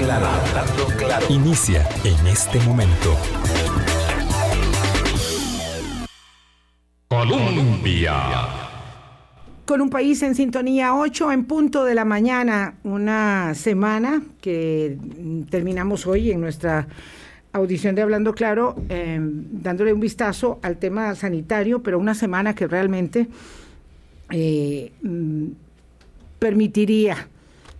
[0.00, 1.26] claro, hablando claro.
[1.28, 3.16] Inicia en este momento.
[7.08, 8.14] Colombia.
[9.66, 14.98] Con un país en sintonía, 8 en punto de la mañana, una semana que
[15.48, 16.88] terminamos hoy en nuestra
[17.52, 22.66] audición de Hablando Claro, em, dándole un vistazo al tema sanitario, pero una semana que
[22.66, 23.28] realmente
[24.30, 25.46] eh, mm,
[26.38, 27.28] permitiría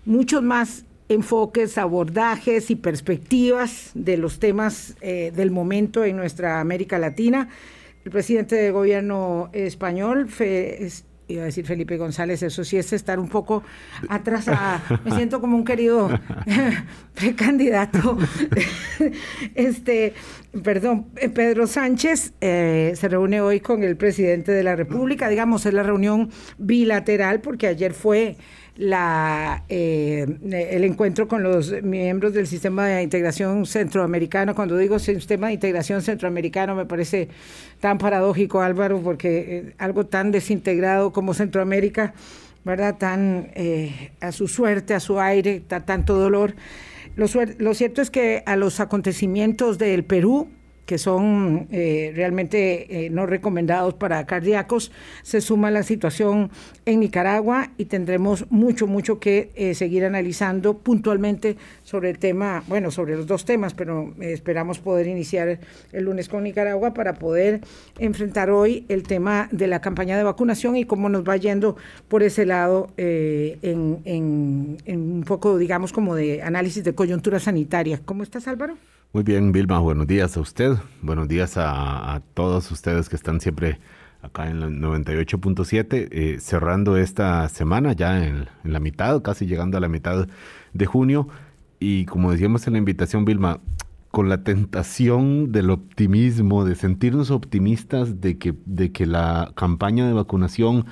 [0.05, 7.01] muchos más enfoques, abordajes y perspectivas de los temas eh, del momento en nuestra América
[7.01, 7.49] Latina.
[8.05, 10.29] El presidente de gobierno español,
[11.27, 13.65] iba a decir Felipe González, eso sí es estar un poco
[14.09, 14.83] atrasada.
[15.05, 16.09] Me siento como un querido
[17.15, 18.17] precandidato.
[19.57, 20.15] este,
[20.63, 25.75] perdón, Pedro Sánchez eh, se reúne hoy con el presidente de la República, digamos, es
[25.75, 28.37] la reunión bilateral porque ayer fue
[28.81, 34.55] la, eh, el encuentro con los miembros del sistema de integración centroamericano.
[34.55, 37.29] Cuando digo sistema de integración centroamericano me parece
[37.79, 42.15] tan paradójico, Álvaro, porque eh, algo tan desintegrado como Centroamérica,
[42.65, 42.97] ¿verdad?
[42.97, 46.55] Tan eh, a su suerte, a su aire, tanto dolor.
[47.17, 47.27] Lo,
[47.59, 50.49] lo cierto es que a los acontecimientos del Perú,
[50.91, 54.91] que son eh, realmente eh, no recomendados para cardíacos,
[55.23, 56.51] se suma la situación
[56.85, 62.91] en Nicaragua y tendremos mucho, mucho que eh, seguir analizando puntualmente sobre el tema, bueno,
[62.91, 65.61] sobre los dos temas, pero esperamos poder iniciar
[65.93, 67.61] el lunes con Nicaragua para poder
[68.01, 71.77] enfrentar hoy el tema de la campaña de vacunación y cómo nos va yendo
[72.09, 78.01] por ese lado en, en un poco, digamos, como de análisis de coyuntura sanitaria.
[78.05, 78.77] ¿Cómo estás, Álvaro?
[79.13, 83.81] Muy bien, Vilma, buenos días a usted, buenos días a, todos ustedes que están siempre
[84.23, 89.81] acá en el 98.7, eh, cerrando esta semana ya en, la mitad, casi llegando a
[89.81, 90.29] la mitad
[90.75, 91.27] de junio.
[91.81, 93.59] Y como decíamos en la invitación, Vilma,
[94.13, 100.13] con la tentación del optimismo, de sentirnos optimistas de que, de que la campaña de
[100.13, 100.87] vacunación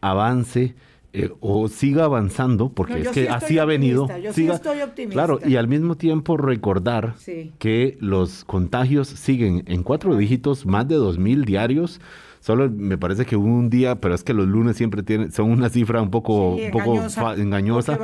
[0.00, 0.74] avance,
[1.12, 4.08] eh, o siga avanzando, porque es que así ha venido.
[4.18, 5.14] Yo sí estoy optimista.
[5.14, 7.14] Claro, y al mismo tiempo recordar
[7.58, 12.00] que los contagios siguen en cuatro dígitos, más de dos mil diarios.
[12.40, 15.70] Solo me parece que un día, pero es que los lunes siempre tienen, son una
[15.70, 17.02] cifra un poco, un poco
[17.36, 17.98] engañosa,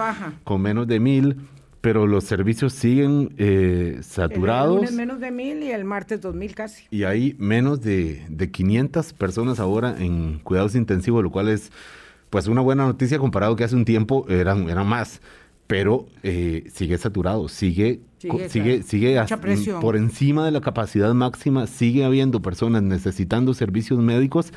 [0.44, 1.36] con menos de mil
[1.84, 4.76] pero los servicios siguen eh, saturados.
[4.76, 6.84] El lunes menos de mil y el martes dos mil casi.
[6.91, 11.71] Y hay menos de, de 500 personas ahora en cuidados intensivos, lo cual es
[12.31, 15.21] pues una buena noticia comparado que hace un tiempo eran, eran más,
[15.67, 18.01] pero eh, sigue saturado, sigue,
[18.49, 19.25] sigue, sigue,
[19.81, 24.53] por encima de la capacidad máxima, sigue habiendo personas necesitando servicios médicos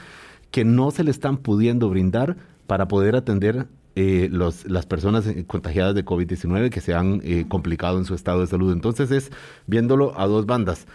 [0.52, 5.96] que no se le están pudiendo brindar para poder atender eh, los, las personas contagiadas
[5.96, 8.72] de COVID-19 que se han eh, complicado en su estado de salud.
[8.72, 9.32] Entonces es
[9.66, 10.86] viéndolo a dos bandas.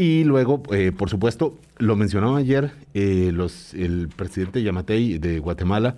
[0.00, 0.62] Y luego,
[0.96, 5.96] por supuesto, lo mencionaba ayer los, el presidente Yamatei de Guatemala,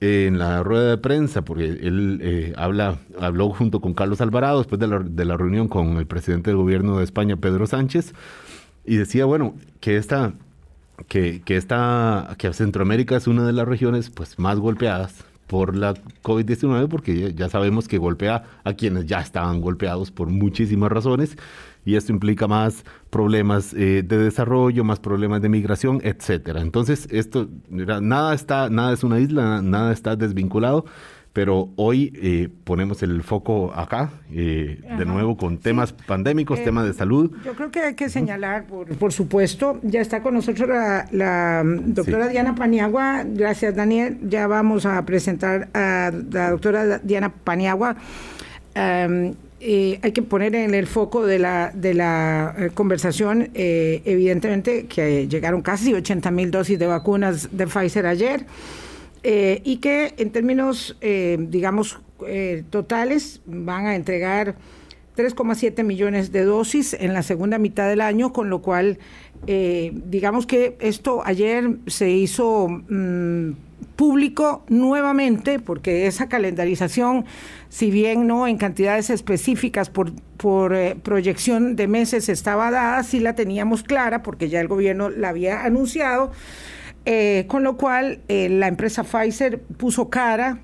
[0.00, 4.80] en la rueda de prensa, porque él eh, habla, habló junto con Carlos Alvarado después
[4.80, 8.14] de la, reunión con el presidente del gobierno de España, Pedro Sánchez,
[8.86, 10.32] y decía, bueno, que esta,
[11.08, 16.88] que esta, que Centroamérica es una de las regiones pues, más golpeadas por la COVID-19,
[16.88, 21.36] porque ya sabemos que golpea a quienes ya estaban golpeados por muchísimas razones
[21.84, 26.60] y esto implica más problemas eh, de desarrollo, más problemas de migración, etcétera.
[26.60, 30.84] Entonces, esto nada está, nada es una isla, nada está desvinculado.
[31.34, 36.92] Pero hoy eh, ponemos el foco acá, eh, de nuevo con temas pandémicos, temas de
[36.92, 37.32] salud.
[37.44, 42.54] Yo creo que hay que señalar, por, supuesto, ya está con nosotros la, doctora Diana
[42.54, 43.24] Paniagua.
[43.26, 44.16] Gracias, Daniel.
[44.28, 47.96] Ya vamos a presentar a la doctora Diana Paniagua.
[48.76, 49.34] Em,
[49.66, 54.84] eh, hay que poner en el foco de la, de la eh, conversación, eh, evidentemente,
[54.84, 58.44] que llegaron casi 80 mil dosis de vacunas de Pfizer ayer
[59.22, 61.98] y que en términos, digamos,
[62.68, 64.54] totales van a entregar
[65.16, 68.98] 3,7 millones de dosis en la segunda mitad del año, con lo cual,
[69.46, 72.68] digamos que esto ayer se hizo...
[72.68, 73.52] Mm,
[73.96, 77.24] público nuevamente, porque esa calendarización,
[77.68, 83.20] si bien no en cantidades específicas por, por eh, proyección de meses estaba dada, sí
[83.20, 86.32] la teníamos clara, porque ya el gobierno la había anunciado,
[87.04, 90.60] eh, con lo cual eh, la empresa Pfizer puso cara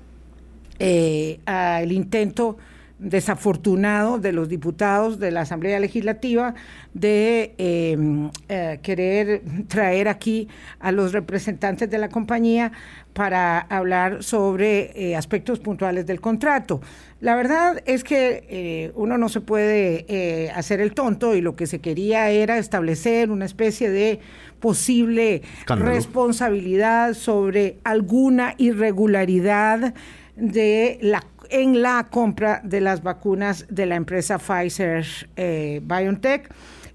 [1.45, 2.57] al intento
[3.01, 6.53] desafortunado de los diputados de la Asamblea Legislativa
[6.93, 10.47] de em, eh, querer traer aquí
[10.79, 12.71] a los representantes de la compañía
[13.13, 16.79] para hablar sobre eh, aspectos puntuales del contrato.
[17.19, 21.65] La verdad es que eh, uno no se puede hacer el tonto y lo que
[21.65, 24.19] se quería era establecer una especie de
[24.59, 29.95] posible responsabilidad sobre alguna irregularidad
[30.35, 35.05] de la en la compra de las vacunas de la empresa Pfizer
[35.35, 36.51] eh, BioNTech.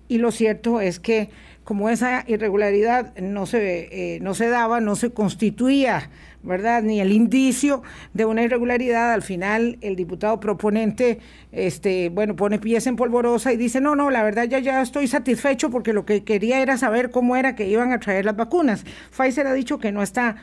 [0.09, 1.31] Y lo cierto es que
[1.67, 6.11] como esa irregularidad no se, eh, no se daba, no se constituía,
[6.45, 6.81] ¿verdad?
[6.83, 7.83] Ni el indicio
[8.15, 11.19] de una irregularidad, al final el diputado proponente,
[11.51, 15.09] este, bueno, pone pies en polvorosa y dice, no, no, la verdad ya, ya estoy
[15.09, 18.85] satisfecho porque lo que quería era saber cómo era que iban a traer las vacunas.
[19.11, 20.37] Pfizer ha dicho que no está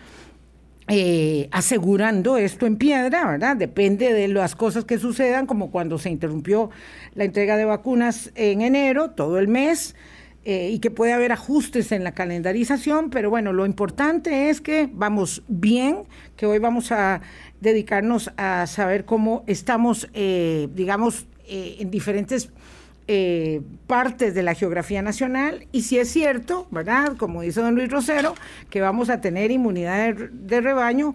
[0.88, 3.56] eh, asegurando esto en piedra, ¿verdad?
[3.56, 6.70] Depende de las cosas que sucedan, como cuando se interrumpió
[7.14, 9.96] la entrega de vacunas en enero, todo el mes,
[10.44, 14.90] eh, y que puede haber ajustes en la calendarización, pero bueno, lo importante es que
[14.92, 16.00] vamos bien,
[16.36, 17.22] que hoy vamos a
[17.62, 22.50] dedicarnos a saber cómo estamos, eh, digamos, en diferentes
[23.08, 27.18] eh, partes de la geografía nacional y si es cierto, ¿verdad?
[27.18, 28.34] Como dice don Luis Rosero,
[28.70, 31.14] que vamos a tener inmunidad de, rebaño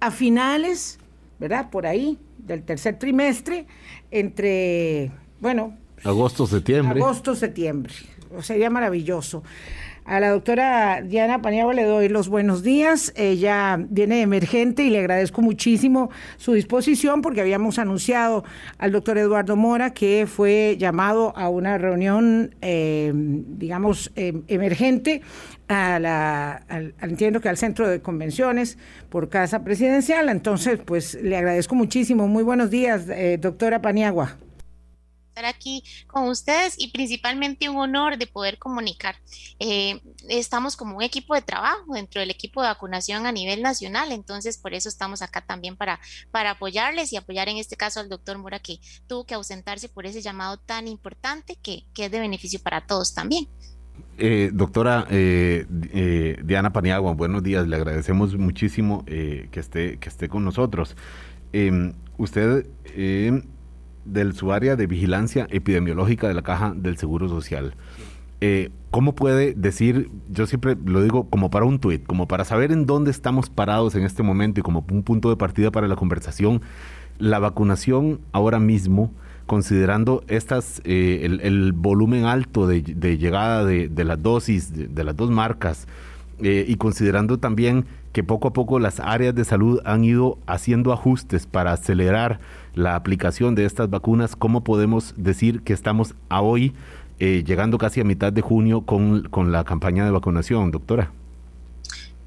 [0.00, 0.98] a finales,
[1.38, 1.70] ¿verdad?
[1.70, 3.66] Por ahí, del tercer trimestre,
[4.10, 5.76] entre, bueno...
[6.02, 7.00] Agosto, septiembre.
[7.00, 7.94] Agosto, septiembre.
[8.40, 9.42] Sería maravilloso.
[10.08, 13.12] A la doctora Diana Paniagua le doy los buenos días.
[13.14, 16.08] Ella viene emergente y le agradezco muchísimo
[16.38, 18.42] su disposición porque habíamos anunciado
[18.78, 25.20] al doctor Eduardo Mora que fue llamado a una reunión, eh, digamos, em, emergente
[25.68, 26.62] a la,
[27.02, 28.78] entiendo que al centro de convenciones
[29.10, 30.30] por casa presidencial.
[30.30, 32.28] Entonces, pues le agradezco muchísimo.
[32.28, 34.38] Muy buenos días, eh, doctora Paniagua
[35.44, 39.16] aquí con ustedes y principalmente un honor de poder comunicar.
[39.58, 44.12] Eh, estamos como un equipo de trabajo dentro del equipo de vacunación a nivel nacional,
[44.12, 46.00] entonces por eso estamos acá también para,
[46.30, 50.06] para apoyarles y apoyar en este caso al doctor Mora que tuvo que ausentarse por
[50.06, 53.48] ese llamado tan importante que, que es de beneficio para todos también.
[54.16, 55.66] Eh, doctora eh,
[56.44, 60.96] Diana Paniagua, buenos días, le agradecemos muchísimo que, esté, que esté con nosotros.
[61.52, 62.66] Em, usted
[64.12, 67.74] del su área de vigilancia epidemiológica de la Caja del Seguro Social.
[68.40, 72.72] Eh, ¿Cómo puede decir, yo siempre lo digo como para un tuit, como para saber
[72.72, 75.96] en dónde estamos parados en este momento y como un punto de partida para la
[75.96, 76.62] conversación,
[77.18, 79.12] la vacunación ahora mismo,
[79.46, 85.88] considerando estas, eh, el, volumen alto de, llegada de, las dosis, de, las dos marcas,
[86.40, 90.92] eh, y considerando también que poco a poco las áreas de salud han ido haciendo
[90.92, 92.40] ajustes para acelerar
[92.74, 96.74] la aplicación de estas vacunas, ¿cómo podemos decir que estamos a hoy
[97.18, 101.10] eh, llegando casi a mitad de junio con, con la campaña de vacunación, doctora?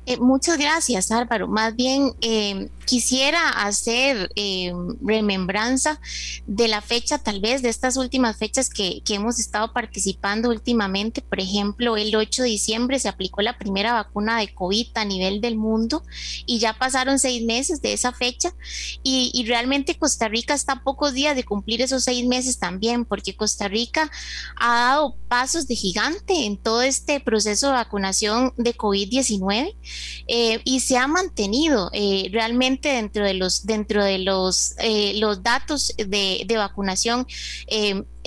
[0.07, 1.48] Eh, muchas gracias, Álvaro.
[1.48, 6.01] Más bien eh, quisiera hacer eh, remembranza
[6.48, 11.21] de la fecha, tal vez, de estas últimas fechas que, que, hemos estado participando últimamente.
[11.21, 15.39] Por ejemplo, el 8 de diciembre se aplicó la primera vacuna de COVID a nivel
[15.39, 16.03] del mundo
[16.48, 18.53] y ya pasaron seis meses de esa fecha
[19.03, 23.06] y, y realmente Costa Rica está a pocos días de cumplir esos seis meses también,
[23.06, 24.09] porque Costa Rica
[24.56, 29.75] ha dado pasos de gigante en todo este proceso de vacunación de COVID-19
[30.27, 35.43] eh, y se ha mantenido eh, realmente dentro de los, dentro de los, eh, los
[35.43, 37.27] datos de, de vacunación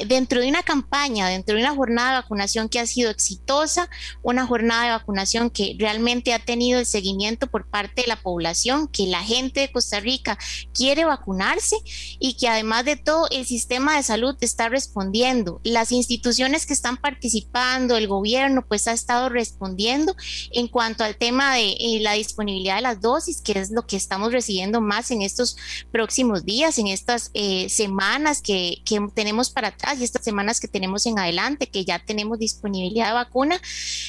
[0.07, 3.89] dentro de una campaña, dentro de una jornada de vacunación que ha sido exitosa,
[4.23, 8.89] una jornada de vacunación que realmente ha tenido el seguimiento por parte de la población,
[8.89, 10.39] que la gente de Costa Rica
[10.73, 11.77] quiere vacunarse
[12.19, 15.61] y que además de todo el sistema de salud está respondiendo.
[15.65, 20.15] Las instituciones que están participando, el gobierno, pues ha estado respondiendo
[20.53, 23.97] en cuanto al tema de eh, la disponibilidad de las dosis, que es lo que
[23.97, 25.57] estamos recibiendo más en estos
[25.93, 31.07] próximos días, en estas eh, semanas que, que tenemos para y estas semanas que tenemos
[31.07, 33.61] en adelante, que ya tenemos disponibilidad de vacuna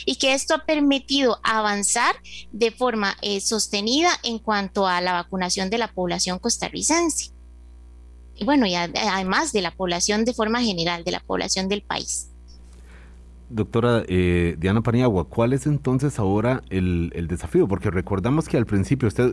[0.05, 2.15] y que esto ha permitido avanzar
[2.51, 7.31] de forma eh, sostenida en cuanto a la vacunación de la población costarricense.
[8.35, 12.29] Y bueno, y además de la población de forma general, de la población del país.
[13.47, 17.67] Doctora eh, Diana Paniagua, ¿cuál es entonces ahora el, desafío?
[17.67, 19.31] Porque recordamos que al principio, usted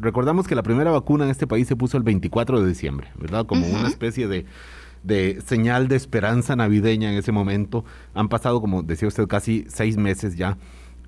[0.00, 3.46] recordamos que la primera vacuna en este país se puso el 24 de diciembre, ¿verdad?
[3.46, 4.44] Como una especie de
[5.04, 7.84] de señal de esperanza navideña en ese momento.
[8.14, 10.56] Han pasado, como decía usted, casi seis meses ya.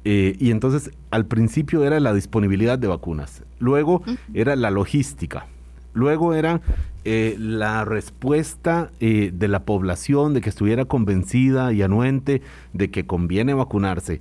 [0.04, 5.48] Eh, y entonces, al principio era la disponibilidad de vacunas, luego era la logística,
[5.94, 6.60] luego era
[7.04, 12.40] eh, la respuesta eh, de la población de que estuviera convencida y anuente
[12.72, 14.20] de que conviene vacunarse.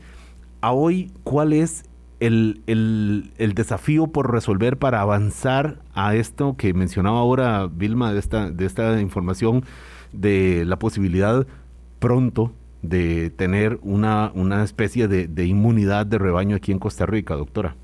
[0.60, 1.84] A hoy, ¿cuál es
[2.26, 8.50] el, el, desafío por resolver para avanzar a esto que mencionaba ahora Vilma de esta,
[8.52, 9.64] de esta información
[10.12, 11.46] de la posibilidad
[12.00, 17.36] pronto de tener una, una especie de, de inmunidad de rebaño aquí en Costa Rica,
[17.36, 17.76] doctora?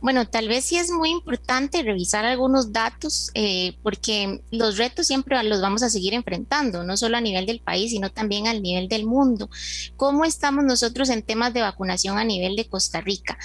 [0.00, 5.42] Bueno, tal vez sí es muy importante revisar algunos datos eh, porque los retos siempre
[5.42, 8.88] los vamos a seguir enfrentando, no solo a nivel del país, sino también al nivel
[8.88, 9.50] del mundo.
[9.96, 13.38] ¿Cómo estamos nosotros en temas de vacunación a nivel de Costa Rica?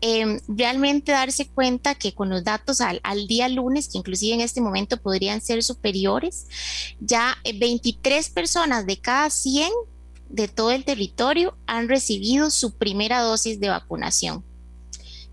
[0.00, 4.40] Em, realmente darse cuenta que con los datos al, al, día lunes, que inclusive en
[4.40, 6.46] este momento podrían ser superiores,
[7.00, 9.70] ya 23 eh, personas de cada 100
[10.28, 14.44] de todo el territorio han recibido su primera dosis de vacunación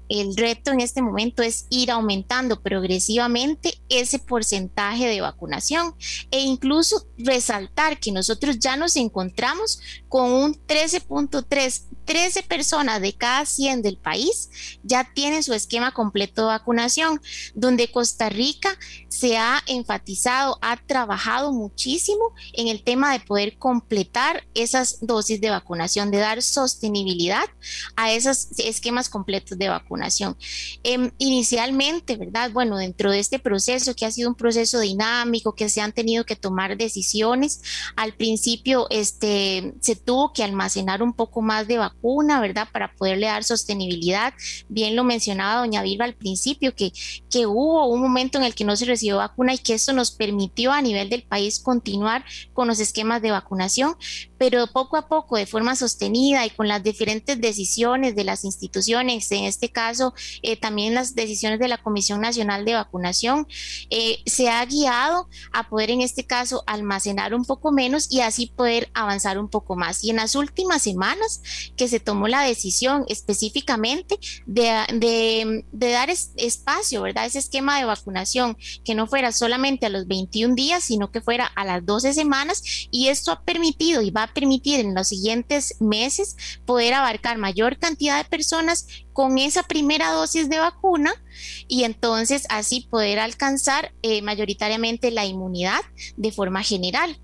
[0.10, 5.96] el reto en este momento es ir aumentando progresivamente ese porcentaje de vacunación
[6.32, 13.46] e incluso resaltar que nosotros ya nos encontramos con un 13.3 13 personas de cada
[13.46, 14.50] 100 del país
[14.82, 17.22] ya tienen su esquema completo de vacunación,
[17.54, 18.80] donde Costa Rica
[19.20, 25.50] se ha enfatizado, ha trabajado muchísimo en el tema de poder completar esas dosis de
[25.50, 27.46] vacunación, de dar sostenibilidad
[27.96, 30.38] a esos esquemas completos de vacunación.
[30.84, 32.52] Em, inicialmente, ¿verdad?
[32.52, 36.26] Bueno, dentro de este proceso que ha sido un proceso dinámico, que se han tenido
[36.26, 37.62] que tomar decisiones,
[37.96, 42.68] al principio este, se tuvo que almacenar un poco más de vacunación una, ¿verdad?
[42.72, 44.34] Para poderle dar sostenibilidad.
[44.70, 46.92] Bien lo mencionaba doña Vilma al principio, que,
[47.30, 50.12] que hubo un momento en el que no se recibió vacuna y que eso nos
[50.12, 53.96] permitió a nivel del país continuar con los esquemas de vacunación,
[54.38, 59.32] pero poco a poco, de forma sostenida y con las diferentes decisiones de las instituciones,
[59.32, 63.48] en este caso eh, también las decisiones de la Comisión Nacional de Vacunación,
[63.90, 68.48] eh, se ha guiado a poder en este caso almacenar un poco menos y así
[68.48, 70.04] poder avanzar un poco más.
[70.04, 71.42] Y en las últimas semanas
[71.76, 77.26] que se tomó la decisión específicamente de, dar espacio, ¿verdad?
[77.26, 81.46] Ese esquema de vacunación, que no fuera solamente a los 21 días, sino que fuera
[81.46, 85.76] a las 12 semanas y esto ha permitido y va a permitir en los siguientes
[85.80, 91.14] meses poder abarcar mayor cantidad de personas con esa primera dosis de vacuna
[91.68, 95.82] y entonces así poder alcanzar eh, mayoritariamente la inmunidad
[96.16, 97.18] de forma general.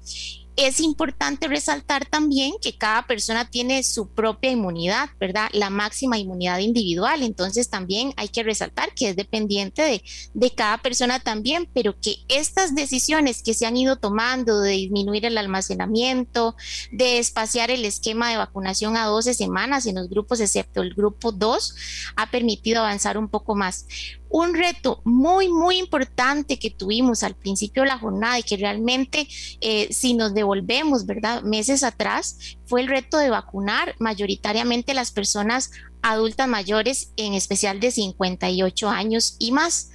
[0.56, 5.50] Es importante resaltar también que cada persona tiene su propia inmunidad, ¿verdad?
[5.52, 7.24] La máxima inmunidad individual.
[7.24, 12.18] Entonces también hay que resaltar que es dependiente de, de cada persona también, pero que
[12.28, 16.56] estas decisiones que se han ido tomando de disminuir el almacenamiento,
[16.92, 21.32] de espaciar el esquema de vacunación a 12 semanas en los grupos, excepto el grupo
[21.32, 21.76] 2,
[22.16, 23.88] ha permitido avanzar un poco más
[24.34, 29.28] un reto muy, muy importante que tuvimos al principio de la jornada y que realmente
[29.62, 31.44] eh, si nos devolvemos, ¿verdad?
[31.44, 35.70] Meses atrás, fue el reto de vacunar mayoritariamente las personas
[36.02, 39.92] adultas mayores, en especial de 58 años y más.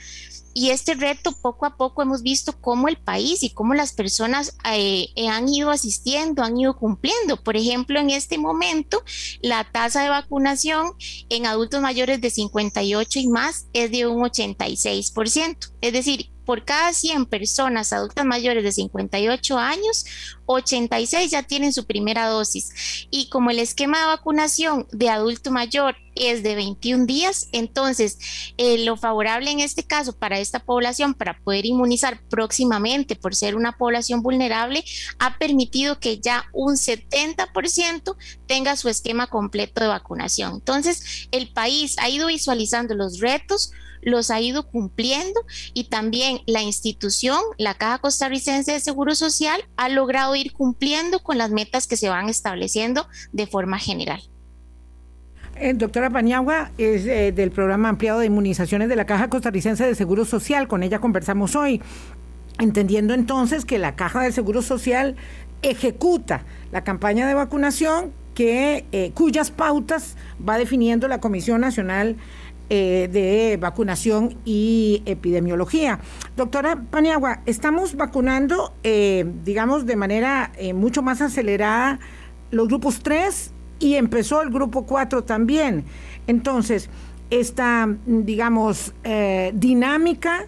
[0.58, 4.56] Y este reto poco a poco hemos visto cómo el país y cómo las personas
[4.68, 7.36] eh, eh, han ido asistiendo, han ido cumpliendo.
[7.36, 9.00] Por ejemplo, en este momento,
[9.40, 10.94] la tasa de vacunación
[11.28, 15.74] en adultos mayores de 58 y más es de un 86%.
[15.80, 20.06] Es decir, por cada 100 personas adultas mayores de 58 años,
[20.46, 23.06] 86 ya tienen su primera dosis.
[23.10, 28.18] Y como el esquema de vacunación de adulto mayor es de 21 días, entonces
[28.56, 33.54] eh, lo favorable en este caso para esta población, para poder inmunizar próximamente por ser
[33.54, 34.82] una población vulnerable,
[35.18, 40.54] ha permitido que ya un 70% tenga su esquema completo de vacunación.
[40.54, 43.70] Entonces, el país ha ido visualizando los retos,
[44.02, 45.40] los ha ido cumpliendo
[45.74, 51.38] y también la institución, la Caja Costarricense de Seguro Social, ha logrado ir cumpliendo con
[51.38, 54.22] las metas que se van estableciendo de forma general.
[55.60, 59.94] Eh, doctora Paniagua es eh, del programa ampliado de inmunizaciones de la Caja Costarricense de
[59.96, 60.68] Seguro Social.
[60.68, 61.82] Con ella conversamos hoy,
[62.60, 65.16] entendiendo entonces que la Caja de Seguro Social
[65.62, 70.16] ejecuta la campaña de vacunación que eh, cuyas pautas
[70.48, 72.16] va definiendo la Comisión Nacional
[72.70, 76.00] eh, de vacunación y epidemiología.
[76.36, 81.98] Doctora Paniagua, estamos vacunando, eh, digamos, de manera eh, mucho más acelerada
[82.50, 85.86] los grupos 3 y empezó el grupo 4 también.
[86.26, 86.90] Entonces,
[87.30, 88.92] esta, digamos,
[89.54, 90.44] dinámica,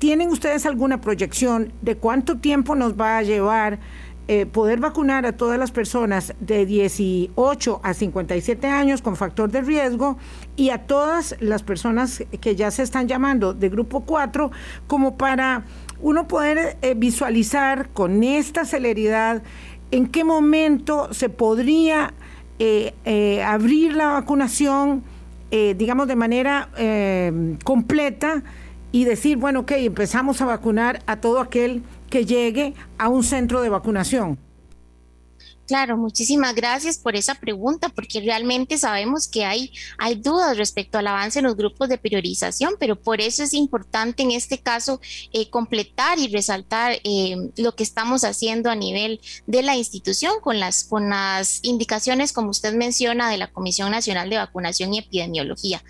[0.00, 3.78] ¿tienen ustedes alguna proyección de cuánto tiempo nos va a llevar?
[4.32, 9.60] Eh, poder vacunar a todas las personas de 18 a 57 años con factor de
[9.60, 10.18] riesgo
[10.54, 14.52] y a todas las personas que ya se están llamando de grupo 4
[14.86, 15.64] como para
[16.00, 19.42] uno poder eh, visualizar con esta celeridad
[19.90, 22.14] en qué momento se podría
[22.60, 25.02] eh, abrir la vacunación,
[25.50, 26.68] digamos, de manera
[27.64, 28.44] completa
[28.92, 33.60] y decir, bueno, ok, empezamos a vacunar a todo aquel que llegue a un centro
[33.60, 34.38] de vacunación?
[35.70, 41.06] Claro, muchísimas gracias por esa pregunta, porque realmente sabemos que hay, hay dudas respecto al
[41.06, 45.00] avance en los grupos de priorización, pero por eso es importante en este caso
[45.32, 50.58] eh, completar y resaltar eh, lo que estamos haciendo a nivel de la institución con
[50.58, 55.84] las, con las indicaciones, como usted menciona, de la Comisión Nacional de Vacunación y Epidemiología.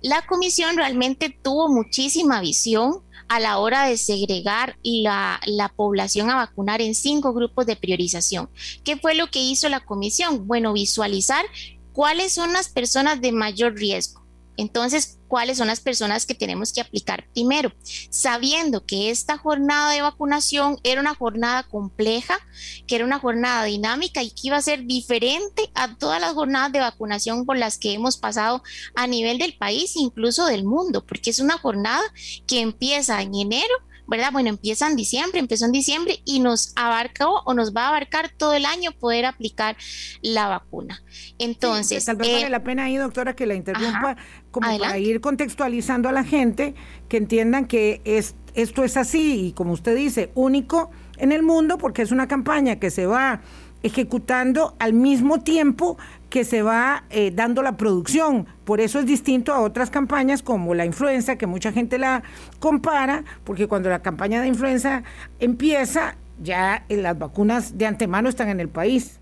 [0.00, 6.36] La comisión realmente tuvo muchísima visión a la hora de segregar la, la, población a
[6.36, 8.48] vacunar en cinco grupos de priorización.
[8.82, 10.46] ¿Qué fue lo que hizo la comisión?
[10.46, 11.44] Bueno, visualizar
[11.92, 14.23] cuáles son las personas de mayor riesgo
[14.56, 17.72] entonces, ¿cuáles son las personas que tenemos que aplicar primero?
[18.10, 22.38] Sabiendo que esta jornada de vacunación era una jornada compleja,
[22.86, 26.72] que era una jornada dinámica y que iba a ser diferente a todas las jornadas
[26.72, 28.62] de vacunación por las que hemos pasado
[28.94, 32.02] a nivel del país, incluso del mundo, porque es una jornada
[32.46, 33.74] que empieza en enero
[34.06, 34.30] ¿verdad?
[34.32, 38.30] Bueno, empieza en diciembre, empezó en diciembre y nos abarca o nos va a abarcar
[38.36, 39.76] todo el año poder aplicar
[40.22, 41.02] la vacuna.
[41.38, 42.04] Entonces...
[42.04, 44.16] tal vez vale eh, la pena ahí, doctora, que la interrumpa
[44.50, 46.74] como para ir contextualizando a la gente,
[47.08, 51.78] que entiendan que es, esto es así y como usted dice, único en el mundo
[51.78, 53.40] porque es una campaña que se va
[53.82, 55.98] ejecutando al mismo tiempo
[56.34, 58.48] que se va eh, dando la producción.
[58.64, 62.24] Por eso es distinto a otras campañas como la influenza, que mucha gente la
[62.58, 65.04] compara, porque cuando la campaña de influenza
[65.38, 69.20] empieza, ya las vacunas de antemano están en el país.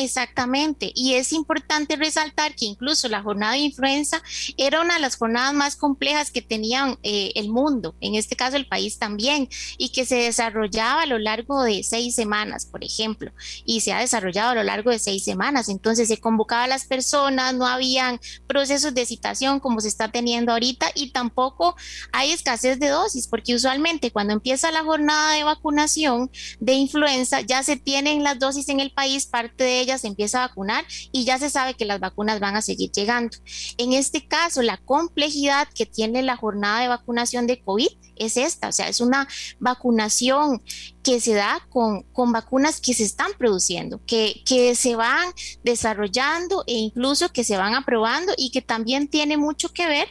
[0.00, 4.22] Exactamente, y es importante resaltar que incluso la jornada de influenza
[4.56, 8.56] era una de las jornadas más complejas que tenían eh, el mundo, en este caso
[8.56, 13.32] el país también, y que se desarrollaba a lo largo de seis semanas, por ejemplo,
[13.64, 15.68] y se ha desarrollado a lo largo de seis semanas.
[15.68, 20.52] Entonces se convocaba a las personas, no habían procesos de citación como se está teniendo
[20.52, 21.74] ahorita y tampoco
[22.12, 27.64] hay escasez de dosis, porque usualmente cuando empieza la jornada de vacunación de influenza ya
[27.64, 31.38] se tienen las dosis en el país, parte de se empieza a vacunar y ya
[31.38, 33.38] se sabe que las vacunas van a seguir llegando.
[33.78, 38.68] En este caso, la complejidad que tiene la jornada de vacunación de COVID es esta,
[38.68, 39.28] o sea, es una
[39.60, 40.60] vacunación
[41.08, 45.32] que se da con, con vacunas que se están produciendo, que, que, se van
[45.64, 50.06] desarrollando e incluso que se van aprobando y que también tiene mucho que ver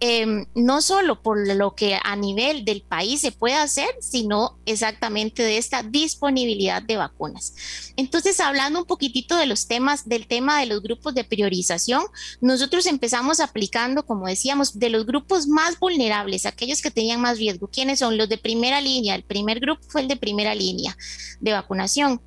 [0.00, 5.42] em, no solo por lo que a nivel del país se puede hacer, sino exactamente
[5.42, 7.52] de esta disponibilidad de vacunas.
[7.96, 12.04] Entonces, hablando un poquitito de los temas, del tema de los grupos de priorización,
[12.40, 17.68] nosotros empezamos aplicando, como decíamos, de los grupos más vulnerables, aquellos que tenían más riesgo.
[17.68, 18.16] ¿Quiénes son?
[18.16, 19.14] Los de primera línea.
[19.14, 20.96] El primer grupo fue el de primera primera línea
[21.40, 22.22] de vacunación,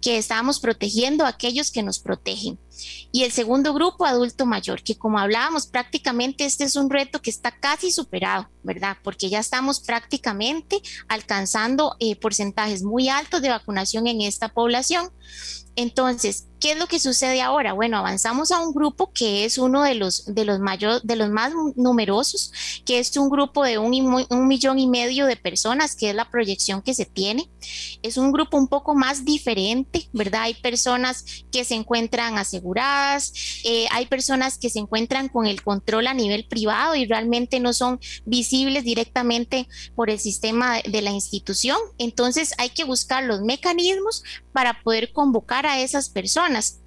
[0.00, 2.60] que estábamos protegiendo a aquellos que nos protegen.
[3.10, 7.30] Y el segundo grupo, adulto mayor, que como hablábamos, prácticamente este es un reto que
[7.30, 8.98] está casi superado, ¿verdad?
[9.02, 15.10] Porque ya estamos prácticamente alcanzando eh, porcentajes muy altos de vacunación en esta población.
[15.76, 17.74] Entonces, ¿qué es lo que sucede ahora?
[17.74, 21.28] Bueno, avanzamos a un grupo que es uno de los, de los, mayor, de los
[21.28, 22.50] más numerosos,
[22.86, 23.92] que es un grupo de un,
[24.30, 27.50] un, millón y medio de personas, que es la proyección que se tiene.
[28.02, 30.44] Es un grupo un poco más diferente, ¿verdad?
[30.44, 36.06] Hay personas que se encuentran aseguradas, eh, hay personas que se encuentran con el control
[36.06, 41.78] a nivel privado y realmente no son visibles directamente por el sistema de la institución.
[41.98, 46.80] Entonces hay que buscar los mecanismos para poder convocar a esas personas.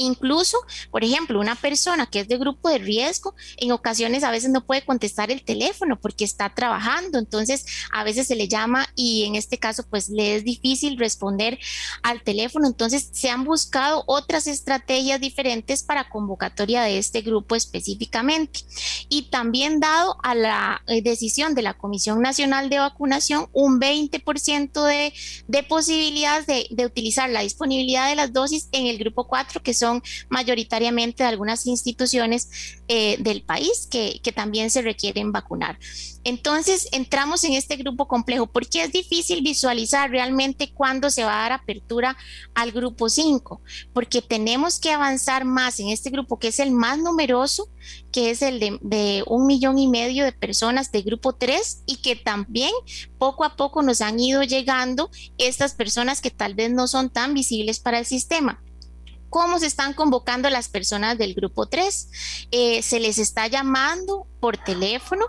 [0.00, 0.58] Incluso,
[0.92, 4.64] por ejemplo, una persona que es de grupo de riesgo, en ocasiones a veces no
[4.64, 9.34] puede contestar el teléfono porque está trabajando, entonces a veces se le llama y en
[9.34, 11.58] este caso pues le es difícil responder
[12.04, 18.60] al teléfono, entonces se han buscado otras estrategias diferentes para convocatoria de este grupo específicamente.
[19.08, 24.84] Y también dado a la eh, decisión de la Comisión Nacional de Vacunación, un 20%
[24.84, 25.12] de,
[25.48, 29.74] de posibilidades de, de utilizar la disponibilidad de las dosis en el grupo 4, que
[29.74, 35.78] son son mayoritariamente de algunas instituciones eh, del país que, también se requieren vacunar.
[36.22, 41.42] Entonces, entramos en este grupo complejo porque es difícil visualizar realmente cuándo se va a
[41.42, 42.16] dar apertura
[42.54, 43.62] al grupo 5,
[43.94, 47.70] porque tenemos que avanzar más en este grupo que es el más numeroso,
[48.12, 51.96] que es el de, de un millón y medio de personas de grupo 3 y
[51.96, 52.72] que también
[53.16, 57.32] poco a poco nos han ido llegando estas personas que tal vez no son tan
[57.32, 58.60] visibles para el sistema
[59.30, 62.08] cómo se están convocando las personas del grupo 3.
[62.50, 65.24] Eh, se les está llamando por teléfono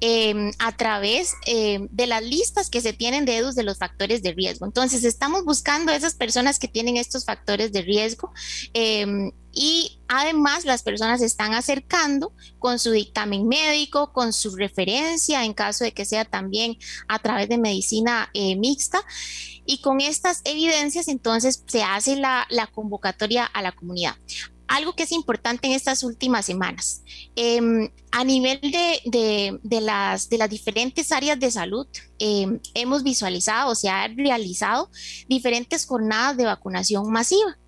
[0.00, 4.22] em, a través em, de las listas que se tienen de EDUS de los factores
[4.22, 4.66] de riesgo.
[4.66, 8.32] Entonces, estamos buscando a esas personas que tienen estos factores de riesgo
[8.72, 15.44] em, y además las personas se están acercando con su dictamen médico, con su referencia
[15.44, 19.00] en caso de que sea también a través de medicina eh, mixta.
[19.64, 24.16] Y con estas evidencias entonces se hace la, convocatoria a la comunidad
[24.68, 27.02] algo que es importante en estas últimas semanas.
[27.36, 31.86] Em, a nivel de, las, diferentes áreas de salud,
[32.18, 34.90] em, hemos visualizado, se ha realizado
[35.28, 37.58] diferentes jornadas de vacunación masiva.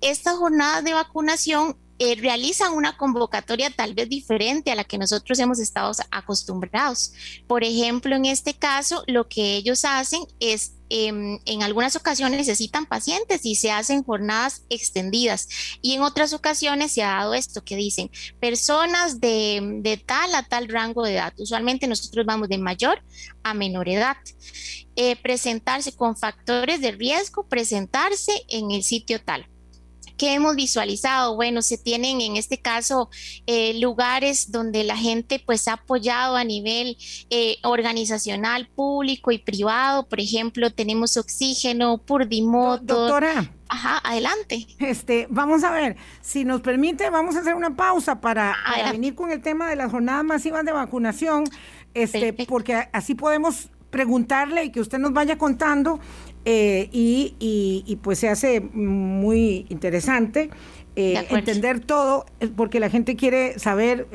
[0.00, 5.38] Estas jornadas de vacunación eh, realizan una convocatoria tal vez diferente a la que nosotros
[5.38, 7.12] hemos estado acostumbrados.
[7.46, 12.86] Por ejemplo, en este caso, lo que ellos hacen es em, en algunas ocasiones necesitan
[12.86, 15.46] pacientes y se hacen jornadas extendidas.
[15.82, 18.10] Y en otras ocasiones se ha dado esto que dicen
[18.40, 21.34] personas de, tal a tal rango de edad.
[21.36, 23.02] Usualmente nosotros vamos de mayor
[23.42, 24.16] a menor edad.
[24.96, 29.46] Eh, presentarse con factores de riesgo, presentarse en el sitio tal.
[30.20, 31.34] ¿Qué hemos visualizado?
[31.34, 33.08] Bueno, se tienen en este caso
[33.46, 36.98] eh, lugares donde la gente pues ha apoyado a nivel
[37.30, 40.06] eh, organizacional, público y privado.
[40.06, 42.84] Por ejemplo, tenemos oxígeno, Purdimoto.
[42.84, 43.50] Doctora.
[43.70, 44.66] Ajá, adelante.
[44.78, 48.54] Este, vamos a ver, si nos permite, vamos a hacer una pausa para,
[48.92, 51.44] venir con el tema de las jornadas masivas de vacunación,
[51.94, 55.98] este, porque así podemos preguntarle y que usted nos vaya contando
[56.46, 60.48] eh, y, y, pues se hace muy interesante
[60.96, 64.06] eh, entender todo, eh, porque la gente quiere saber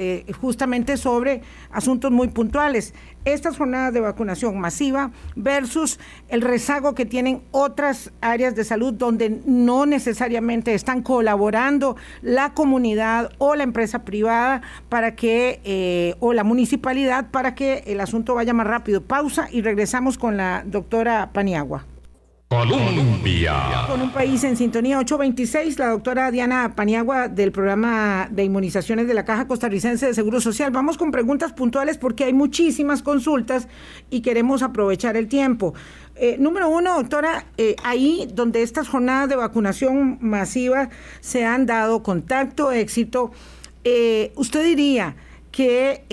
[0.41, 2.95] justamente sobre asuntos muy puntuales.
[3.25, 9.41] Estas jornadas de vacunación masiva versus el rezago que tienen otras áreas de salud donde
[9.45, 17.29] no necesariamente están colaborando la comunidad o la empresa privada para que, o la municipalidad
[17.29, 19.01] para que el asunto vaya más rápido.
[19.01, 21.85] Pausa y regresamos con la doctora Paniagua.
[22.47, 23.85] Colombia.
[23.87, 29.15] Con un país en sintonía 826, la doctora Diana Paniagua del programa de inmunizaciones de
[29.15, 30.69] la Caja Costarricense de Seguro Social.
[30.69, 33.67] Vamos con preguntas puntuales porque hay muchísimas consultas
[34.11, 35.73] y queremos aprovechar el tiempo.
[36.15, 40.89] Eh, número uno, doctora, eh, ahí donde estas jornadas de vacunación masiva
[41.21, 43.31] se han dado contacto, éxito,
[43.83, 45.15] eh, usted diría
[45.51, 46.03] que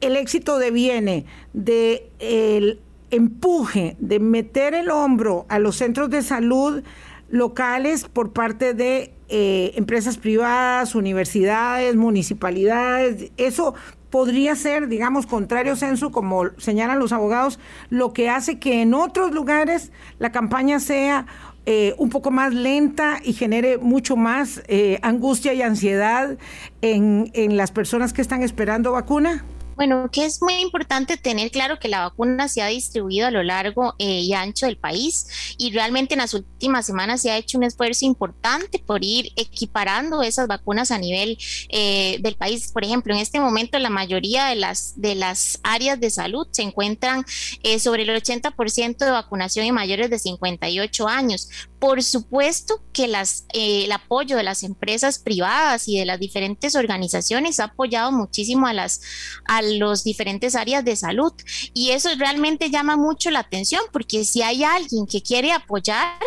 [0.00, 6.82] el éxito deviene de el empuje de meter el hombro a los centros de salud
[7.30, 13.74] locales por parte de eh, empresas privadas, universidades, municipalidades, eso
[14.10, 17.58] podría ser, digamos, contrario censo, como señalan los abogados,
[17.90, 21.26] lo que hace que en otros lugares la campaña sea
[21.66, 26.38] eh, un poco más lenta y genere mucho más eh, angustia y ansiedad
[26.80, 29.44] en, en las personas que están esperando vacuna?
[29.78, 33.44] Bueno, que es muy importante tener claro que la vacuna se ha distribuido a lo
[33.44, 37.58] largo eh, y ancho del país y realmente en las últimas semanas se ha hecho
[37.58, 41.38] un esfuerzo importante por ir equiparando esas vacunas a nivel
[41.68, 42.72] eh, del país.
[42.72, 46.62] Por ejemplo, en este momento la mayoría de las, de las áreas de salud se
[46.62, 47.24] encuentran
[47.62, 51.50] eh, sobre el 80% de vacunación en mayores de 58 años.
[51.78, 57.60] Por supuesto que las, el apoyo de las empresas privadas y de las diferentes organizaciones
[57.60, 59.00] ha apoyado muchísimo a las
[59.44, 61.32] a los diferentes áreas de salud.
[61.74, 66.18] Y eso realmente llama mucho la atención porque si hay alguien que quiere apoyar,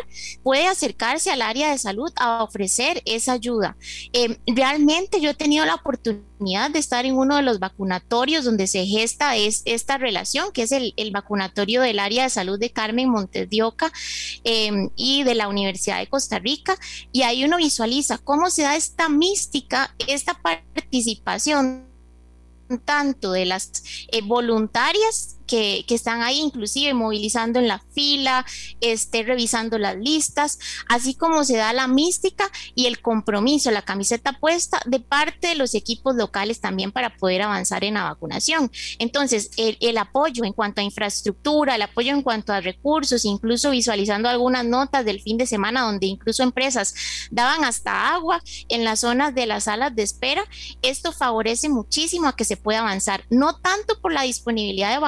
[0.43, 3.77] puede acercarse al área de salud a ofrecer esa ayuda.
[4.13, 8.65] Eh, realmente yo he tenido la oportunidad de estar en uno de los vacunatorios donde
[8.65, 13.09] se gesta es, esta relación, que es el, vacunatorio del área de salud de Carmen
[13.09, 13.47] Montes
[14.43, 16.75] em, y de la Universidad de Costa Rica.
[17.11, 21.85] Y ahí uno visualiza cómo se da esta mística, esta participación
[22.85, 28.45] tanto de las eh, voluntarias que, que, están ahí, inclusive movilizando en la fila,
[28.79, 34.31] este, revisando las listas, así como se da la mística y el compromiso, la camiseta
[34.39, 38.71] puesta de parte de los equipos locales también para poder avanzar en la vacunación.
[38.97, 43.71] Entonces, el, el apoyo en cuanto a infraestructura, el apoyo en cuanto a recursos, incluso
[43.71, 46.95] visualizando algunas notas del fin de semana donde incluso empresas
[47.29, 50.45] daban hasta agua en las zonas de las salas de espera,
[50.81, 54.99] esto favorece muchísimo a que se pueda avanzar, no tanto por la disponibilidad de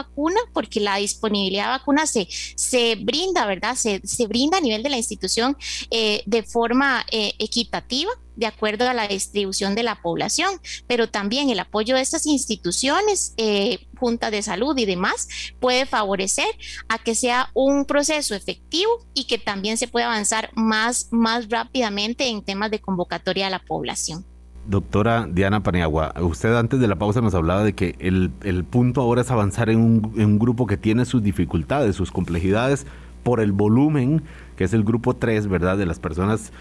[0.54, 3.76] porque la disponibilidad de vacuna se, se brinda, ¿verdad?
[3.76, 5.58] Se, se brinda a nivel de la institución
[5.92, 11.50] eh, de forma eh, equitativa de acuerdo a la distribución de la población, pero también
[11.50, 15.28] el apoyo de estas instituciones, eh, juntas de salud y demás,
[15.60, 16.48] puede favorecer
[16.90, 22.28] a que sea un proceso efectivo y que también se pueda avanzar más, más rápidamente
[22.28, 24.26] en temas de convocatoria a la población.
[24.66, 29.02] Doctora Diana Paniagua, usted antes de la pausa nos hablaba de que el, el punto
[29.02, 32.88] ahora es avanzar en un, en un, grupo que tiene sus dificultades, sus complejidades
[33.24, 34.24] por el volumen,
[34.56, 35.78] que es el grupo 3, ¿verdad?
[35.78, 36.54] De las personas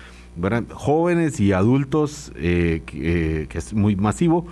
[0.72, 4.46] jóvenes y adultos, eh, que, que, es muy masivo,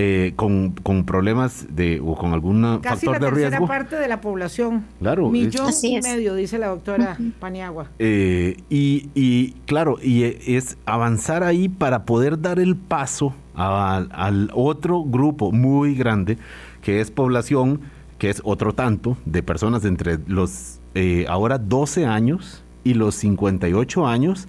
[0.00, 3.50] eh, con, con, problemas de o con algún factor de riesgo.
[3.50, 4.84] Casi parte de la población.
[5.00, 5.28] Claro.
[5.28, 7.32] Millón y medio, dice la doctora uh -huh.
[7.32, 7.88] Paniagua.
[7.98, 14.52] Eh, y, y, claro, y es avanzar ahí para poder dar el paso a, al
[14.54, 16.38] otro grupo muy grande,
[16.80, 17.80] que es población,
[18.18, 24.06] que es otro tanto, de personas entre los eh, ahora 12 años y los 58
[24.06, 24.46] años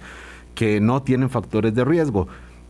[0.54, 2.28] que no tienen factores de riesgo.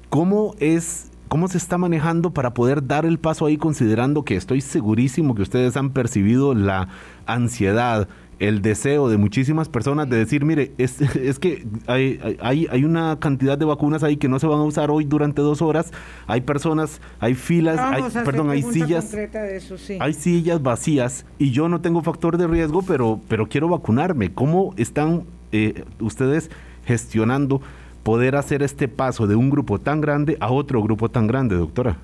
[0.08, 4.60] ¿Cómo es ¿Cómo se está manejando para poder dar el paso ahí considerando que estoy
[4.60, 6.88] segurísimo que ustedes han percibido la
[7.24, 8.08] ansiedad,
[8.40, 13.20] el deseo de muchísimas personas de decir, mire, es, es que hay, hay, hay, una
[13.20, 15.92] cantidad de vacunas ahí que no se van a usar hoy durante dos horas,
[16.26, 19.98] hay personas, hay filas, hay, perdón, hay sillas, eso, sí.
[20.00, 24.34] hay sillas vacías y yo no tengo factor de riesgo, pero, pero quiero vacunarme.
[24.34, 26.50] ¿Cómo están eh, ustedes
[26.84, 27.60] gestionando
[28.02, 31.98] poder hacer este paso de un grupo tan grande a otro grupo tan grande, doctora?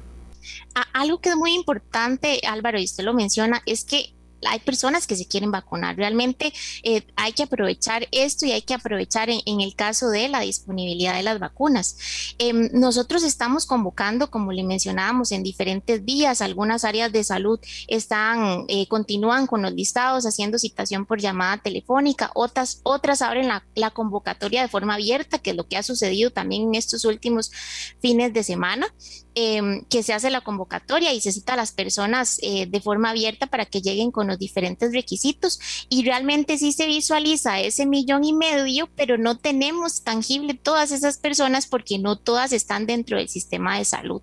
[0.93, 5.17] Algo que es muy importante, Álvaro, y usted lo menciona, es que hay personas que
[5.17, 5.97] se quieren vacunar.
[5.97, 10.29] Realmente eh, hay que aprovechar esto y hay que aprovechar en, en, el caso de
[10.29, 11.97] la disponibilidad de las vacunas.
[12.39, 16.41] Eh, nosotros estamos convocando, como le mencionábamos, en diferentes vías.
[16.41, 22.31] Algunas áreas de salud están, eh, continúan con los listados, haciendo citación por llamada telefónica.
[22.35, 26.31] Otras, otras abren la, la, convocatoria de forma abierta, que es lo que ha sucedido
[26.31, 27.51] también en estos últimos
[28.01, 28.87] fines de semana.
[29.39, 33.11] Eh, que se hace la convocatoria y se cita a las personas eh, de forma
[33.11, 38.25] abierta para que lleguen con los diferentes requisitos y realmente sí se visualiza ese millón
[38.25, 43.29] y medio, pero no tenemos tangible todas esas personas porque no todas están dentro del
[43.29, 44.23] sistema de salud.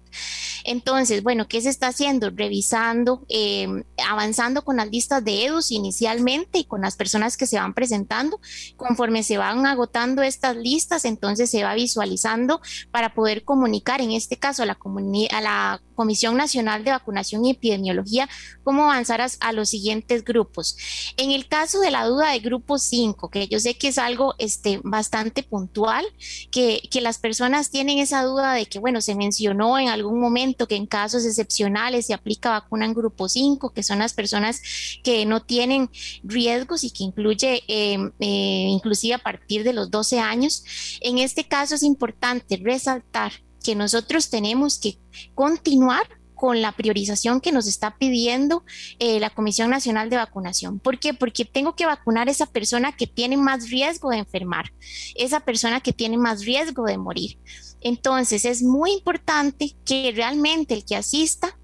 [0.64, 2.30] Entonces, bueno, ¿qué se está haciendo?
[2.30, 3.68] Revisando, eh,
[4.08, 8.40] avanzando con las listas de EDUS inicialmente y con las personas que se van presentando.
[8.78, 12.62] Conforme se van agotando estas listas, entonces se va visualizando
[12.92, 17.46] para poder comunicar, en este caso, a la comunidad a la Comisión Nacional de Vacunación
[17.46, 18.30] y Epidemiología
[18.64, 20.78] cómo avanzar a, a, los siguientes grupos.
[21.18, 24.36] En el caso de la duda de grupo 5, que yo sé que es algo
[24.38, 26.06] este, bastante puntual,
[26.52, 30.68] que, que las personas tienen esa duda de que, bueno, se mencionó en algún momento
[30.68, 34.62] que en casos excepcionales se aplica vacuna en grupo 5, que son las personas
[35.04, 35.90] que no tienen
[36.24, 40.64] riesgos y que incluye eh, eh, inclusive a partir de los 12 años.
[41.02, 45.00] En este caso es importante resaltar que nosotros tenemos que
[45.34, 46.08] continuar
[46.44, 48.66] con la priorización que nos está pidiendo
[49.00, 50.78] eh, la Comisión Nacional de Vacunación.
[50.78, 51.14] ¿Por qué?
[51.14, 54.74] Porque tengo que vacunar a esa persona que tiene más riesgo de enfermar,
[55.16, 57.40] esa persona que tiene más riesgo de morir.
[57.80, 61.58] Entonces es muy importante que realmente el que asista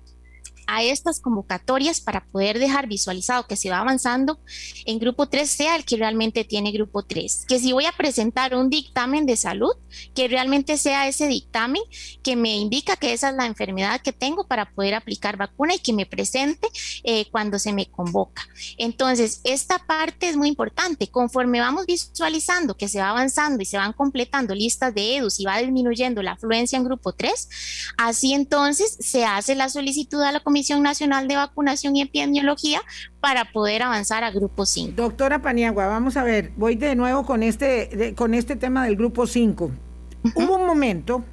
[0.71, 4.39] a estas convocatorias para poder dejar visualizado que se va avanzando
[4.85, 7.45] en grupo 3 sea el que realmente tiene grupo 3.
[7.47, 9.71] Que si voy a presentar un dictamen de salud,
[10.13, 11.81] que realmente sea ese dictamen
[12.21, 15.79] que me indica que esa es la enfermedad que tengo para poder aplicar vacuna y
[15.79, 16.67] que me presente
[17.03, 18.47] eh, cuando se me convoca.
[18.77, 21.09] Entonces, esta parte es muy importante.
[21.09, 25.45] Conforme vamos visualizando que se va avanzando y se van completando listas de EDUS y
[25.45, 27.49] va disminuyendo la afluencia en grupo 3,
[27.97, 32.81] así entonces se hace la solicitud a la Comisión Comisión Nacional de Vacunación y Epidemiología
[33.21, 34.91] para poder avanzar a grupo 5.
[34.93, 38.97] Doctora Paniagua, vamos a ver, voy de nuevo con este, de, con este tema del
[38.97, 39.63] grupo 5.
[39.63, 40.31] Uh -huh.
[40.35, 41.23] Hubo un momento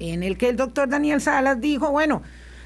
[0.00, 2.22] en el que el doctor Daniel Salas dijo, bueno,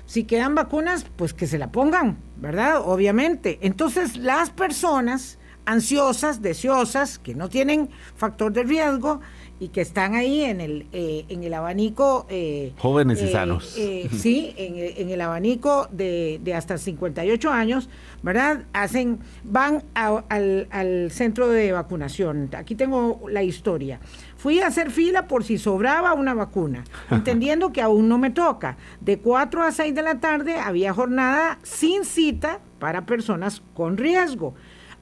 [0.07, 2.81] si quedan vacunas, pues que se la pongan, ¿verdad?
[2.83, 3.59] Obviamente.
[3.61, 9.21] Entonces las personas ansiosas, deseosas, que no tienen factor de riesgo
[9.59, 12.27] y que están ahí en el, eh, en el abanico.
[12.29, 13.65] Eh, Jóvenes y eh, sanos.
[13.65, 17.89] sí, en, el abanico de, de, hasta 58 años,
[18.23, 18.65] ¿verdad?
[18.73, 22.51] Hacen, van al, al centro de vacunación.
[22.57, 23.99] Aquí tengo la historia.
[24.37, 28.77] Fui a hacer fila por si sobraba una vacuna, entendiendo que aún no me toca.
[29.01, 34.55] De 4 a 6 de la tarde había jornada sin cita para personas con riesgo.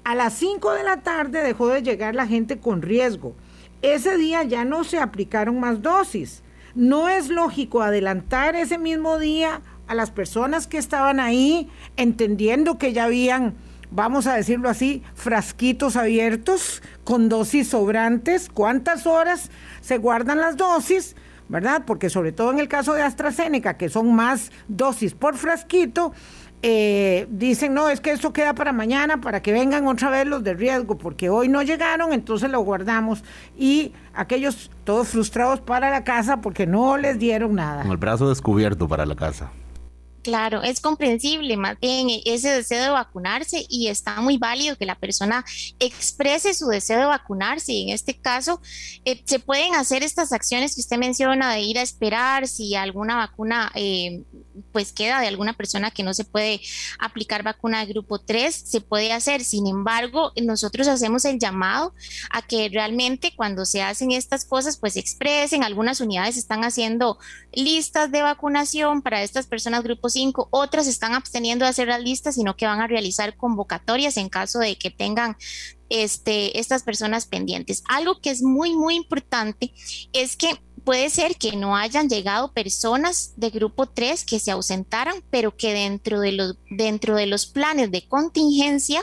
[0.05, 3.35] A las 5 de la tarde dejó de llegar la gente con riesgo.
[3.81, 6.43] Ese día ya no se aplicaron más dosis.
[6.75, 12.93] No es lógico adelantar ese mismo día a las personas que estaban ahí, entendiendo que
[12.93, 13.55] ya habían,
[13.91, 18.51] vamos a decirlo así, frasquitos abiertos con dosis sobrantes.
[18.53, 21.17] ¿Cuántas horas se guardan las dosis?
[21.49, 21.85] ¿Verdad?
[21.87, 26.13] Porque sobre todo en el caso de AstraZeneca, que son más dosis por frasquito,
[26.67, 30.43] eh, dicen, no, es que esto queda para mañana, para que vengan otra vez los
[30.43, 33.23] de riesgo, porque hoy no llegaron, entonces lo guardamos.
[33.55, 37.83] Y aquellos todos frustrados para la casa porque no les dieron nada.
[37.83, 39.51] Con el brazo descubierto para la casa.
[40.25, 44.95] Claro, es comprensible más bien ese deseo de vacunarse y está muy válido que la
[44.95, 45.45] persona
[45.79, 47.75] exprese su deseo de vacunarse.
[47.75, 48.63] Y en este caso,
[49.05, 53.17] eh, se pueden hacer estas acciones que usted menciona de ir a esperar si alguna
[53.17, 54.23] vacuna eh,
[54.73, 56.59] pues queda de alguna persona que no se puede
[56.99, 59.45] aplicar vacuna de grupo 3, se puede hacer.
[59.45, 61.93] Sin embargo, nosotros hacemos el llamado
[62.31, 65.65] a que realmente cuando se hacen estas cosas, pues expresen.
[65.65, 67.19] Algunas unidades están haciendo
[67.53, 70.14] listas de vacunación para estas personas grupos
[70.51, 74.59] otras están absteniendo de hacer las listas, sino que van a realizar convocatorias en caso
[74.59, 75.37] de que tengan
[75.89, 77.83] este, estas personas pendientes.
[77.89, 79.73] Algo que es muy, muy importante
[80.13, 85.17] es que puede ser que no hayan llegado personas de grupo 3 que se ausentaran,
[85.31, 89.03] pero que dentro de los, dentro de los planes de contingencia,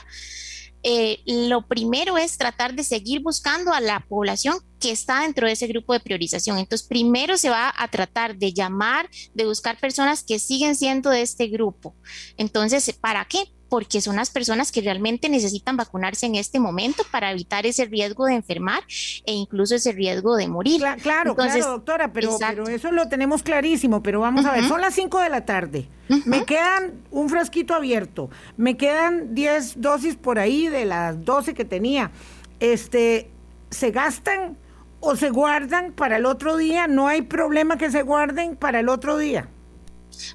[0.84, 5.54] eh, lo primero es tratar de seguir buscando a la población que está dentro de
[5.54, 6.58] ese grupo de priorización.
[6.58, 11.22] Entonces, primero se va a tratar de llamar, de buscar personas que siguen siendo de
[11.22, 11.96] este grupo.
[12.38, 13.52] Entonces, ¿para qué?
[13.72, 18.26] Porque son las personas que realmente necesitan vacunarse en este momento para evitar ese riesgo
[18.26, 18.84] de enfermar
[19.26, 20.82] e incluso ese riesgo de morir.
[21.02, 25.22] Claro, claro, doctora, pero, eso lo tenemos clarísimo, pero vamos a ver, son las 5
[25.22, 25.88] de la tarde,
[26.26, 31.64] me quedan un frasquito abierto, me quedan 10 dosis por ahí de las 12 que
[31.64, 32.12] tenía,
[32.60, 33.32] este,
[33.70, 34.58] ¿se gastan
[35.00, 36.88] o se guardan para el otro día?
[36.88, 39.48] ¿No hay problema que se guarden para el otro día?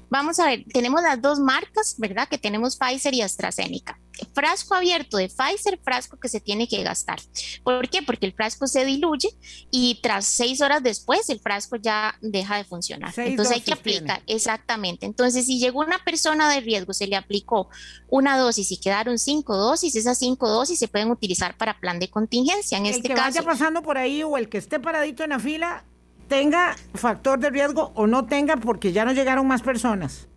[0.09, 2.27] Vamos a ver, tenemos las dos marcas, ¿verdad?
[2.27, 3.99] Que tenemos Pfizer y AstraZeneca.
[4.33, 7.19] Frasco abierto de Pfizer, frasco que se tiene que gastar.
[7.63, 8.01] ¿Por qué?
[8.01, 9.29] Porque el frasco se diluye
[9.69, 13.13] y tras seis horas después el frasco ya deja de funcionar.
[13.17, 15.05] Entonces hay que aplicar, exactamente.
[15.05, 17.69] Entonces, si llegó una persona de riesgo, se le aplicó
[18.09, 22.09] una dosis y quedaron cinco dosis, esas cinco dosis se pueden utilizar para plan de
[22.09, 22.77] contingencia.
[22.77, 25.29] En el este que caso, vaya pasando por ahí o el que esté paradito en
[25.31, 25.85] la fila
[26.27, 30.27] tenga factor de riesgo o no tenga porque ya no llegaron más personas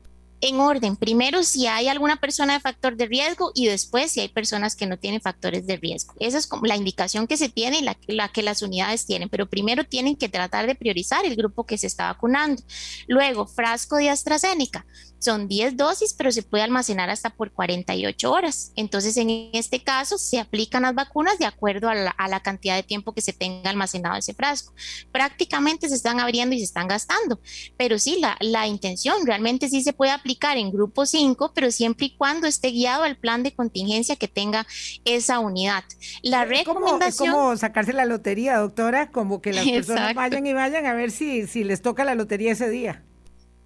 [0.40, 0.96] en orden.
[0.96, 4.86] Primero, si hay alguna persona de factor de riesgo y después si hay personas que
[4.86, 6.14] no tienen factores de riesgo.
[6.18, 9.28] Esa es como la indicación que se tiene y la, la, que las unidades tienen.
[9.28, 12.62] Pero primero tienen que tratar de priorizar el grupo que se está vacunando.
[13.06, 14.86] Luego, frasco de AstraZeneca.
[15.18, 18.72] Son 10 dosis, pero se puede almacenar hasta por 48 horas.
[18.74, 22.74] Entonces, en este caso, se aplican las vacunas de acuerdo a la, a la cantidad
[22.74, 24.72] de tiempo que se tenga almacenado ese frasco.
[25.12, 27.38] Prácticamente se están abriendo y se están gastando.
[27.76, 32.06] Pero sí, la, la intención realmente sí se puede aplicar en grupo 5, pero siempre
[32.06, 34.66] y cuando esté guiado al plan de contingencia que tenga
[35.04, 35.84] esa unidad.
[36.22, 37.28] La recomendación...
[37.28, 41.10] Es como sacarse la lotería, doctora, como que las personas vayan y vayan a ver
[41.10, 43.04] si, si les toca la lotería ese día.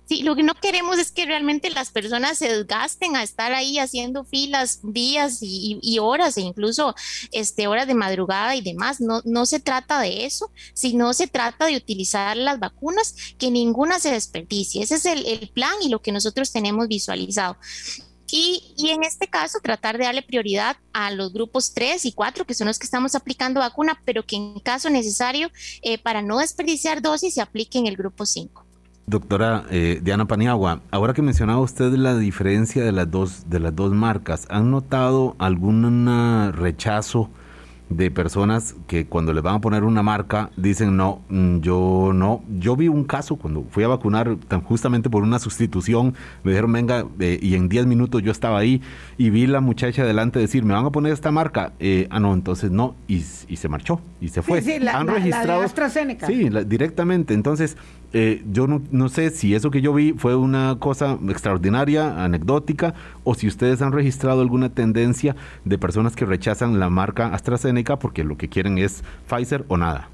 [0.06, 3.78] Sí, lo que no queremos es que realmente las personas se desgasten a estar ahí
[3.78, 6.94] haciendo filas días y, horas e incluso
[7.32, 9.00] este, horas de madrugada y demás.
[9.00, 13.98] No, no se trata de eso, sino se trata de utilizar las vacunas, que ninguna
[13.98, 14.82] se desperdicie.
[14.82, 17.56] Ese es el, plan y lo que nosotros tenemos visualizado.
[18.30, 22.44] Y, y, en este caso, tratar de darle prioridad a los grupos 3 y 4,
[22.44, 25.50] que son los que estamos aplicando vacuna, pero que en caso necesario,
[25.82, 28.63] eh, para no desperdiciar dosis, se aplique en el grupo 5.
[29.06, 33.76] Doctora eh, Diana Paniagua, ahora que mencionaba usted la diferencia de las dos, de las
[33.76, 36.06] dos marcas, ¿han notado algún
[36.54, 37.28] rechazo
[37.90, 42.42] de personas que cuando le van a poner una marca dicen no, mm, yo no.
[42.58, 47.06] Yo vi un caso cuando fui a vacunar justamente por una sustitución, me dijeron venga
[47.20, 48.80] eh, y en 10 minutos yo estaba ahí
[49.18, 51.72] y vi la muchacha adelante decir, me van a poner esta marca.
[51.78, 54.62] Eh, ah, no, entonces no, y, se marchó y se fue.
[54.62, 55.62] Sí, sí, la, Han registrado.
[55.62, 56.26] AstraZeneca.
[56.26, 57.34] Sí, directamente.
[57.34, 57.76] Entonces,
[58.16, 63.34] eh, yo no, sé si eso que yo vi fue una cosa extraordinaria, anecdótica, o
[63.34, 68.36] si ustedes han registrado alguna tendencia de personas que rechazan la marca AstraZeneca porque lo
[68.36, 70.08] que quieren es Pfizer o nada.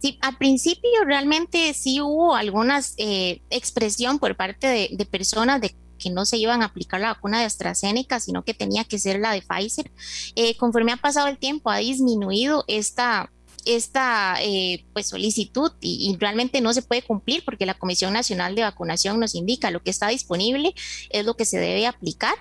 [0.00, 5.74] Sí, al principio realmente sí hubo alguna eh, expresión por parte de, de personas de
[5.98, 9.20] que no se iban a aplicar la vacuna de AstraZeneca, sino que tenía que ser
[9.20, 9.90] la de Pfizer.
[10.34, 13.30] Eh, conforme ha pasado el tiempo, ha disminuido esta
[13.64, 18.62] esta eh, pues solicitud y, realmente no se puede cumplir porque la Comisión Nacional de
[18.62, 20.74] Vacunación nos indica lo que está disponible
[21.10, 22.34] es lo que se debe aplicar.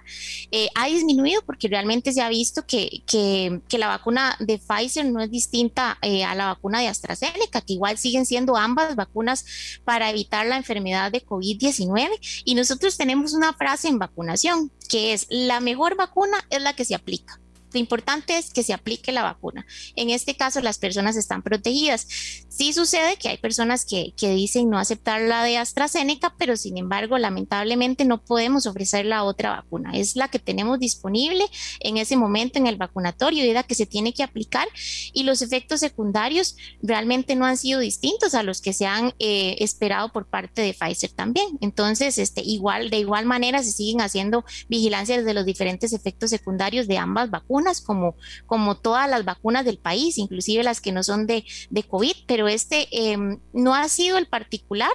[0.51, 5.21] Eh, ha disminuido porque realmente se ha visto que, que, la vacuna de Pfizer no
[5.21, 9.45] es distinta eh, a la vacuna de AstraZeneca, que igual siguen siendo ambas vacunas
[9.83, 15.25] para evitar la enfermedad de COVID-19 y nosotros tenemos una frase en vacunación que es
[15.29, 17.40] la mejor vacuna es la que se aplica.
[17.73, 19.65] Lo importante es que se aplique la vacuna.
[19.95, 22.07] En este caso, las personas están protegidas.
[22.49, 27.17] Sí sucede que hay personas que, dicen no aceptar la de AstraZeneca, pero sin embargo,
[27.17, 29.91] lamentablemente no podemos ofrecer la otra vacuna.
[29.93, 31.45] Es la que tenemos disponible
[31.79, 34.67] en ese momento en el vacunatorio y la que se tiene que aplicar.
[35.13, 39.55] Y los efectos secundarios realmente no han sido distintos a los que se han eh,
[39.59, 41.57] esperado por parte de Pfizer también.
[41.61, 46.87] Entonces, este, igual, de igual manera, se siguen haciendo vigilancias de los diferentes efectos secundarios
[46.87, 51.27] de ambas vacunas como, como todas las vacunas del país, inclusive las que no son
[51.27, 54.91] de, de COVID, pero este em, no ha sido el particular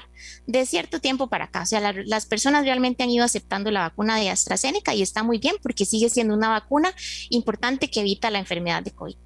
[0.47, 1.63] de cierto tiempo para acá.
[1.63, 5.39] O sea, las personas realmente han ido aceptando la vacuna de AstraZeneca y está muy
[5.39, 6.93] bien porque sigue siendo una vacuna
[7.31, 9.17] importante que evita la enfermedad de COVID.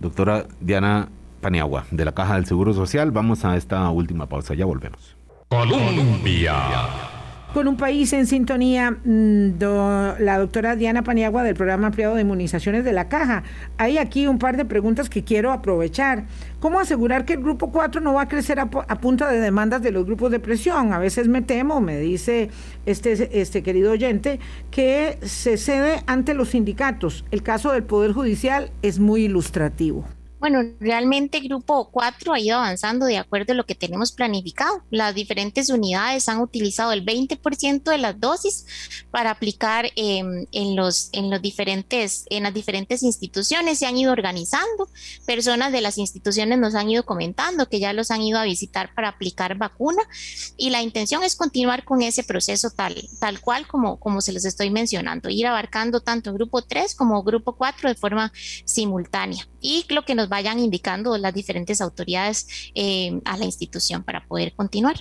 [0.00, 1.08] Doctora Diana
[1.40, 5.16] Paniagua, de la Caja del Seguro Social, vamos a esta última pausa, ya volvemos.
[5.48, 7.17] Colombia
[7.54, 9.58] con un país en sintonía, mm,
[10.18, 13.42] la doctora Diana Paniagua del programa ampliado de inmunizaciones de la Caja.
[13.78, 16.24] Hay aquí un par de preguntas que quiero aprovechar.
[16.60, 19.92] ¿Cómo asegurar que el grupo 4 no va a crecer a, punta de demandas de
[19.92, 20.92] los grupos de presión?
[20.92, 22.50] A veces me temo, me dice
[22.84, 24.40] este, este querido oyente,
[24.70, 27.24] que se cede ante los sindicatos.
[27.30, 30.04] El caso del Poder Judicial es muy ilustrativo.
[30.40, 34.84] Bueno, realmente Grupo 4 ha ido avanzando de acuerdo a lo que tenemos planificado.
[34.88, 38.64] Las diferentes unidades han utilizado el 20% de las dosis
[39.10, 43.80] para aplicar em, en, los, en, los diferentes, en las diferentes instituciones.
[43.80, 44.88] Se han ido organizando.
[45.26, 48.94] Personas de las instituciones nos han ido comentando que ya los han ido a visitar
[48.94, 50.02] para aplicar vacuna
[50.56, 54.44] y la intención es continuar con ese proceso tal, tal cual como, como se los
[54.44, 58.32] estoy mencionando, ir abarcando tanto Grupo 3 como Grupo 4 de forma
[58.64, 59.48] simultánea.
[59.60, 64.52] Y lo que nos vayan indicando las diferentes autoridades eh, a la institución para poder
[64.54, 64.96] continuar.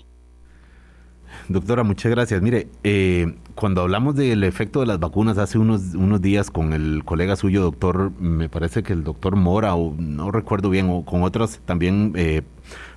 [1.49, 2.41] Doctora, muchas gracias.
[2.41, 7.03] Mire, eh, cuando hablamos del efecto de las vacunas hace unos, unos días con el
[7.05, 11.23] colega suyo, doctor, me parece que el doctor Mora, o no recuerdo bien, o con
[11.23, 12.41] otros también eh,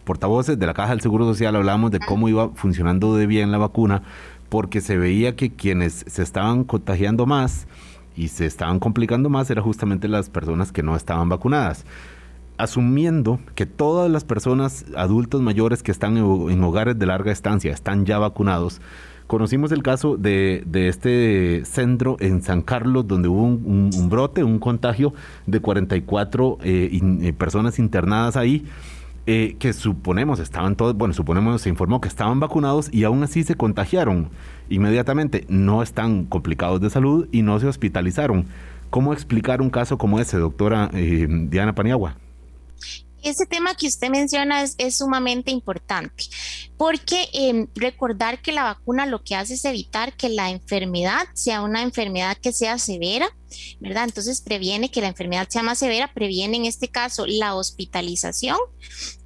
[0.04, 3.58] portavoces de la Caja del Seguro Social, hablamos de cómo iba funcionando de bien la
[3.58, 4.02] vacuna,
[4.48, 7.68] porque se veía que quienes se estaban contagiando más
[8.20, 11.86] y se estaban complicando más eran justamente las personas que no estaban vacunadas
[12.58, 18.04] asumiendo que todas las personas adultos mayores que están en, hogares de larga estancia están
[18.04, 18.82] ya vacunados,
[19.26, 25.14] conocimos el caso de, este centro en San Carlos donde hubo un, brote, un contagio
[25.46, 28.66] de 44 eh, eh, personas internadas ahí.
[29.32, 33.44] Eh, que suponemos estaban todos, bueno, suponemos se informó que estaban vacunados y aún así
[33.44, 34.28] se contagiaron
[34.68, 35.46] inmediatamente.
[35.48, 38.48] No están complicados de salud y no se hospitalizaron.
[38.90, 42.16] ¿Cómo explicar un caso como ese, doctora Diana Paniagua?
[43.22, 46.24] Ese tema que usted menciona es, sumamente importante
[46.76, 51.62] porque em, recordar que la vacuna lo que hace es evitar que la enfermedad sea
[51.62, 53.28] una enfermedad que sea severa,
[53.78, 54.04] ¿verdad?
[54.04, 58.56] Entonces previene que la enfermedad sea más severa, previene en este caso la hospitalización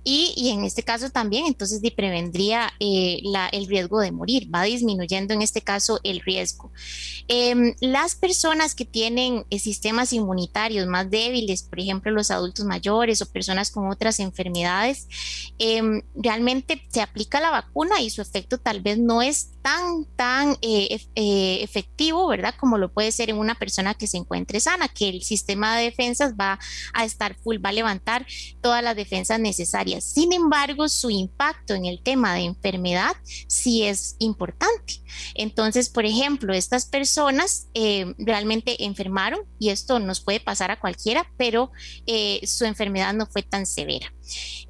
[0.05, 5.41] y, en este caso también, entonces prevendría eh, el riesgo de morir, va disminuyendo en
[5.41, 6.71] este caso el riesgo.
[7.27, 13.23] Em, las personas que tienen eh, sistemas inmunitarios más débiles, por ejemplo los adultos mayores
[13.23, 15.09] o personas con otras enfermedades,
[15.59, 20.57] em, realmente se aplica la vacuna y su efecto tal vez no es tan, tan
[20.61, 21.01] eh,
[21.63, 22.55] efectivo, ¿verdad?
[22.61, 25.85] Como lo puede ser en una persona que se encuentre sana, que el sistema de
[25.85, 26.61] defensas va
[26.93, 28.27] a estar full, va a levantar
[28.61, 29.65] todas las defensas necesarias
[30.03, 35.03] sin embargo, su impacto en el tema de enfermedad sí es importante.
[35.35, 41.31] Entonces, por ejemplo, estas personas eh, realmente enfermaron y esto nos puede pasar a cualquiera,
[41.37, 41.71] pero
[42.07, 44.13] eh, su enfermedad no fue tan severa.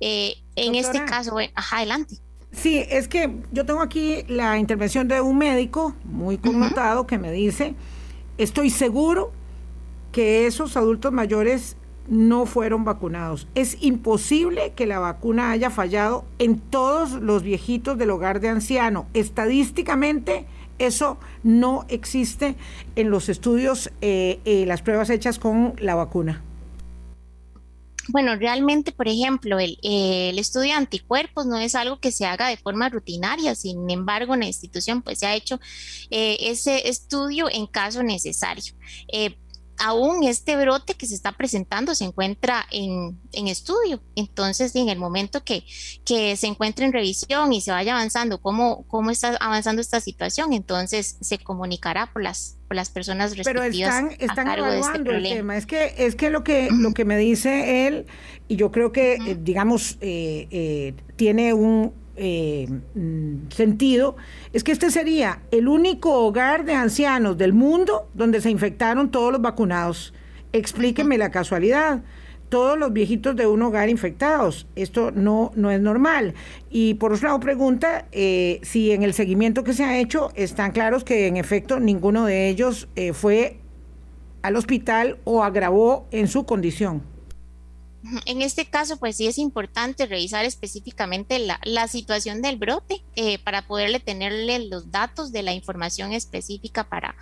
[0.00, 1.36] Eh, en este caso,
[1.72, 2.16] adelante.
[2.54, 7.32] Sí, es que yo tengo aquí la intervención de un médico muy connotado que me
[7.32, 7.74] dice,
[8.38, 9.32] estoy seguro
[10.12, 11.76] que esos adultos mayores
[12.08, 13.48] no fueron vacunados.
[13.54, 19.06] Es imposible que la vacuna haya fallado en todos los viejitos del hogar de anciano.
[19.14, 20.46] Estadísticamente,
[20.78, 22.56] eso no existe
[22.94, 26.42] en los estudios, eh, eh, las pruebas hechas con la vacuna.
[28.08, 29.78] Bueno, realmente, por ejemplo, el,
[30.38, 34.40] estudio de anticuerpos no es algo que se haga de forma rutinaria, sin embargo, en
[34.40, 35.58] la institución pues se ha hecho
[36.10, 38.74] eh, ese estudio en caso necesario
[39.78, 44.00] aún este brote que se está presentando se encuentra en, estudio.
[44.16, 45.64] Entonces, en el momento que,
[46.04, 50.52] que, se encuentre en revisión y se vaya avanzando cómo, cómo está avanzando esta situación,
[50.52, 53.94] entonces se comunicará por las, por las personas respectivas.
[54.00, 55.56] Pero están, están este evaluando el tema.
[55.56, 58.06] Es que, es que lo que lo que me dice él,
[58.48, 62.68] y yo creo que, eh, digamos, eh, eh, tiene un eh,
[63.50, 64.16] sentido
[64.52, 69.32] es que este sería el único hogar de ancianos del mundo donde se infectaron todos
[69.32, 70.14] los vacunados.
[70.52, 72.02] Explíqueme la casualidad.
[72.48, 74.68] Todos los viejitos de un hogar infectados.
[74.76, 76.34] Esto no, no es normal.
[76.70, 80.70] Y por otro lado, pregunta eh, si en el seguimiento que se ha hecho están
[80.70, 83.58] claros que en efecto ninguno de ellos eh, fue
[84.42, 87.13] al hospital o agravó en su condición.
[88.26, 93.66] En este caso, pues sí es importante revisar específicamente la, situación del brote eh, para
[93.66, 97.14] poderle tenerle los datos de la información específica para,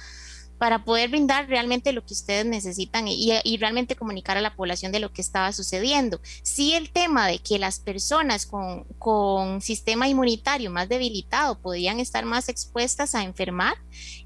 [0.58, 5.00] para poder brindar realmente lo que ustedes necesitan y, realmente comunicar a la población de
[5.00, 6.20] lo que estaba sucediendo.
[6.42, 12.24] Sí el tema de que las personas con, con sistema inmunitario más debilitado podían estar
[12.24, 13.74] más expuestas a enfermar,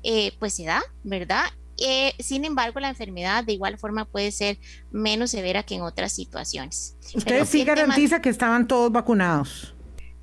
[0.02, 1.46] eh, pues se da, ¿verdad?
[1.78, 4.58] Eh, sin embargo, la enfermedad de igual forma puede ser
[4.90, 6.96] menos severa que en otras situaciones.
[7.14, 9.74] ¿Usted sí garantiza que estaban todos vacunados?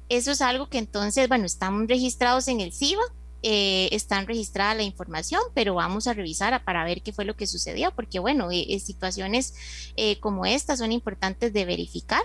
[0.09, 3.01] Eso es algo que entonces, bueno, están registrados en el CIBA,
[3.41, 7.47] eh, están registrada la información, pero vamos a revisar para ver qué fue lo que
[7.47, 9.53] sucedió, porque bueno, eh, situaciones
[10.19, 12.21] como estas son importantes de verificar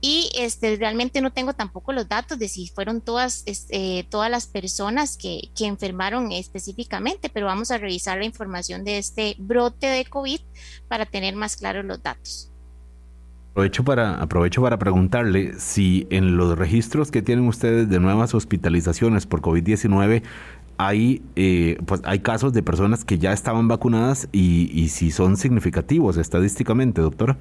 [0.00, 4.46] y este, realmente no tengo tampoco los datos de si fueron todas, este, todas las
[4.46, 10.04] personas que, que, enfermaron específicamente, pero vamos a revisar la información de este brote de
[10.06, 10.40] COVID
[10.88, 12.50] para tener más claros los datos.
[13.50, 19.26] Aprovecho para, aprovecho para preguntarle si en los registros que tienen ustedes de nuevas hospitalizaciones
[19.26, 20.22] por COVID-19
[20.78, 25.36] hay, eh, pues hay casos de personas que ya estaban vacunadas y, y si son
[25.36, 27.36] significativos estadísticamente, doctora.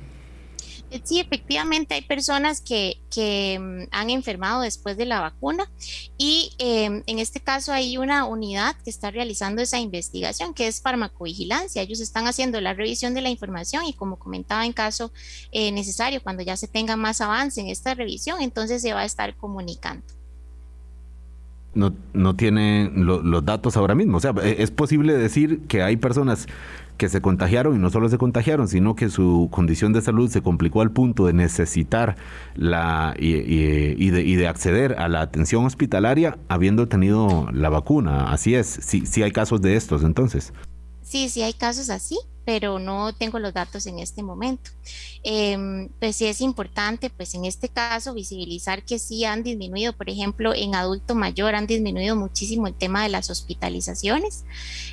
[1.04, 5.70] Sí, efectivamente hay personas que, que mm, han enfermado después de la vacuna
[6.18, 10.82] y em, en este caso hay una unidad que está realizando esa investigación que es
[10.82, 11.84] farmacovigilancia.
[11.84, 15.12] Ellos están haciendo la revisión de la información y como comentaba en caso
[15.52, 19.06] eh, necesario, cuando ya se tenga más avance en esta revisión, entonces se va a
[19.06, 20.04] estar comunicando.
[21.76, 24.18] No, no tiene los datos ahora mismo.
[24.18, 26.48] O sea, e, es posible decir que hay personas
[27.00, 30.42] que se contagiaron y no solo se contagiaron, sino que su condición de salud se
[30.44, 32.18] complicó al punto de necesitar
[32.56, 38.32] la y, de, y de, acceder a la atención hospitalaria habiendo tenido la vacuna.
[38.32, 40.54] Así es, sí, sí hay casos de estos entonces.
[41.02, 42.20] Sí, sí hay casos así
[42.50, 44.72] pero no tengo los datos en este momento.
[45.22, 50.10] Em, pues sí es importante, pues en este caso, visibilizar que sí han disminuido, por
[50.10, 54.46] ejemplo, en adulto mayor han disminuido muchísimo el tema de las hospitalizaciones.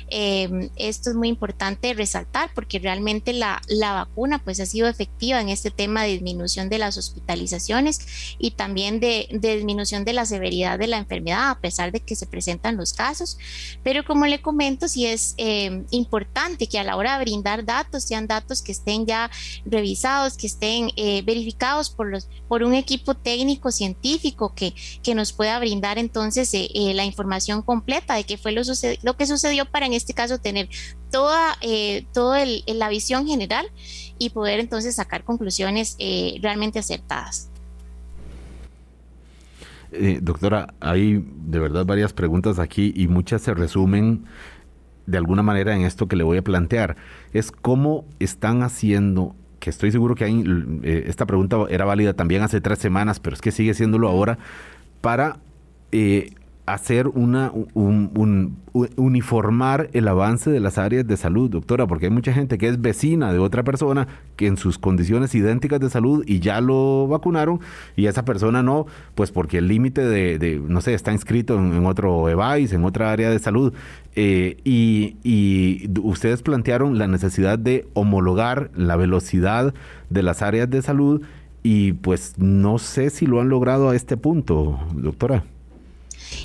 [0.09, 5.41] Em, esto es muy importante resaltar porque realmente la, la vacuna pues ha sido efectiva
[5.41, 10.77] en este tema de disminución de las hospitalizaciones y también de, disminución de la severidad
[10.77, 13.39] de la enfermedad a pesar de que se presentan los casos.
[13.83, 18.03] Pero como le comento, sí es em, importante que a la hora de brindar datos,
[18.03, 19.29] sean datos que estén ya
[19.65, 25.33] revisados, que estén eh, verificados por, los, por un equipo técnico científico que, que nos
[25.33, 28.61] pueda brindar entonces eh, eh, la información completa de qué fue lo,
[29.03, 30.69] lo que sucedió para en este caso tener
[31.11, 31.57] toda,
[32.13, 33.65] toda la visión general
[34.19, 35.95] y poder entonces sacar conclusiones
[36.41, 37.49] realmente acertadas.
[40.21, 44.25] doctora, hay de verdad varias preguntas aquí y muchas se resumen
[45.07, 46.95] de alguna manera en esto que le voy a plantear.
[47.33, 50.43] Es cómo están haciendo, que estoy seguro que hay,
[50.83, 54.37] eh, esta pregunta era válida también hace tres semanas, pero es que sigue siéndolo ahora,
[55.01, 55.39] para
[55.91, 56.31] eh,
[56.67, 62.33] hacer una un, uniformar el avance de las áreas de salud, doctora, porque hay mucha
[62.33, 66.39] gente que es vecina de otra persona que en sus condiciones idénticas de salud y
[66.39, 67.61] ya lo vacunaron
[67.95, 72.27] y esa persona no, pues porque el límite de, no sé, está inscrito en, otro
[72.29, 73.73] EVAIS, en otra área de salud.
[74.15, 79.73] Eh, y ustedes plantearon la necesidad de homologar la velocidad
[80.09, 81.21] de las áreas de salud
[81.63, 85.45] y pues no sé si lo han logrado a este punto, doctora.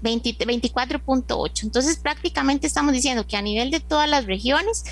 [0.01, 1.63] 24.8.
[1.63, 4.83] Entonces prácticamente estamos diciendo que a nivel de todas las regiones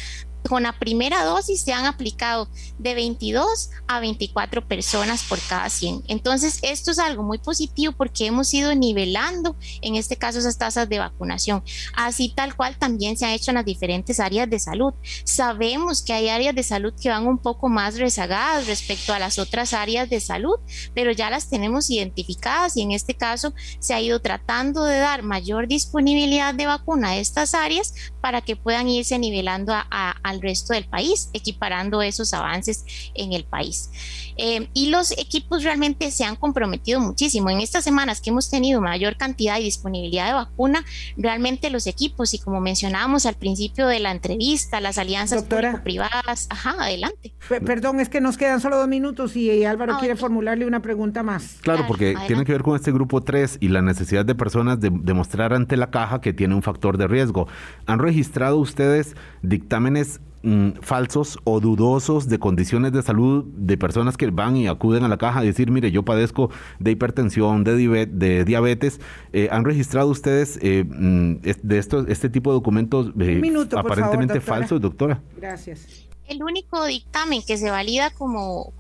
[0.48, 6.04] con la primera dosis se han aplicado de 22 a 24 personas por cada 100.
[6.08, 10.90] Entonces, esto es algo muy positivo porque hemos ido nivelando, en este caso, esas tasas
[10.90, 11.64] de vacunación.
[11.96, 14.94] Así tal cual también se ha hecho en las diferentes áreas de salud.
[15.24, 19.40] Sabemos que hay áreas de salud que van un poco más rezagadas respecto a las
[19.40, 20.56] otras áreas de salud,
[20.94, 25.24] pero ya las tenemos identificadas y en este caso se ha ido tratando de dar
[25.24, 30.74] mayor disponibilidad de vacuna a estas áreas para que puedan irse nivelando a, al resto
[30.74, 33.90] del país, equiparando esos avances en el país.
[34.38, 37.50] Eh, y los equipos realmente se han comprometido muchísimo.
[37.50, 40.84] En estas semanas que hemos tenido mayor cantidad y disponibilidad de vacuna,
[41.18, 45.44] realmente los equipos, y como mencionábamos al principio de la entrevista, las alianzas
[45.84, 47.34] privadas, ajá, adelante.
[47.48, 51.24] perdón, es que nos quedan solo dos minutos y Álvaro ah, quiere formularle una pregunta
[51.24, 51.58] más.
[51.62, 54.90] Claro, porque tiene que ver con este grupo 3 y la necesidad de personas de
[54.92, 57.48] demostrar ante la caja que tiene un factor de riesgo.
[57.86, 64.30] ¿Han registrado ustedes dictámenes Mm, falsos o dudosos de condiciones de salud de personas que
[64.30, 68.44] van y acuden a la caja a decir, mire, yo padezco de hipertensión, de, de
[68.44, 69.00] diabetes.
[69.32, 73.42] Eh, ¿Han registrado ustedes eh, mm, de estos, este tipo de documentos eh,
[73.74, 75.22] aparentemente falsos, doctora?
[75.38, 78.74] Gracias el único dictamen que se valida como,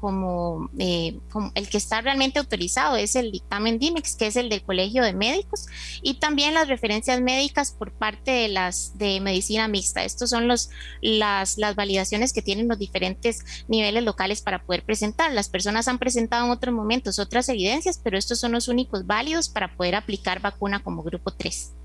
[0.80, 4.64] eh, como, el que está realmente autorizado es el dictamen DIMEX, que es el del
[4.64, 5.68] Colegio de Médicos,
[6.02, 10.04] y también las referencias médicas por parte de las de medicina mixta.
[10.04, 10.70] Estos son las,
[11.02, 15.32] las validaciones que tienen los diferentes niveles locales para poder presentar.
[15.32, 19.50] Las personas han presentado en otros momentos otras evidencias, pero estos son los únicos válidos
[19.50, 21.83] para poder aplicar vacuna como grupo 3.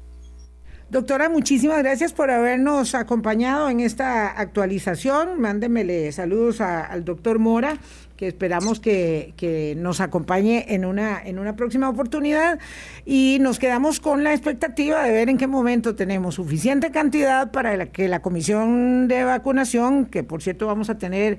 [0.91, 5.39] Doctora, muchísimas gracias por habernos acompañado en esta actualización.
[5.39, 7.77] Mándemele saludos al doctor Mora
[8.19, 12.59] que esperamos que, que, nos acompañe en una, en una próxima oportunidad
[13.07, 17.87] y nos quedamos con la expectativa de ver en qué momento tenemos suficiente cantidad para
[17.87, 21.39] que la comisión de vacunación, que por cierto vamos a tener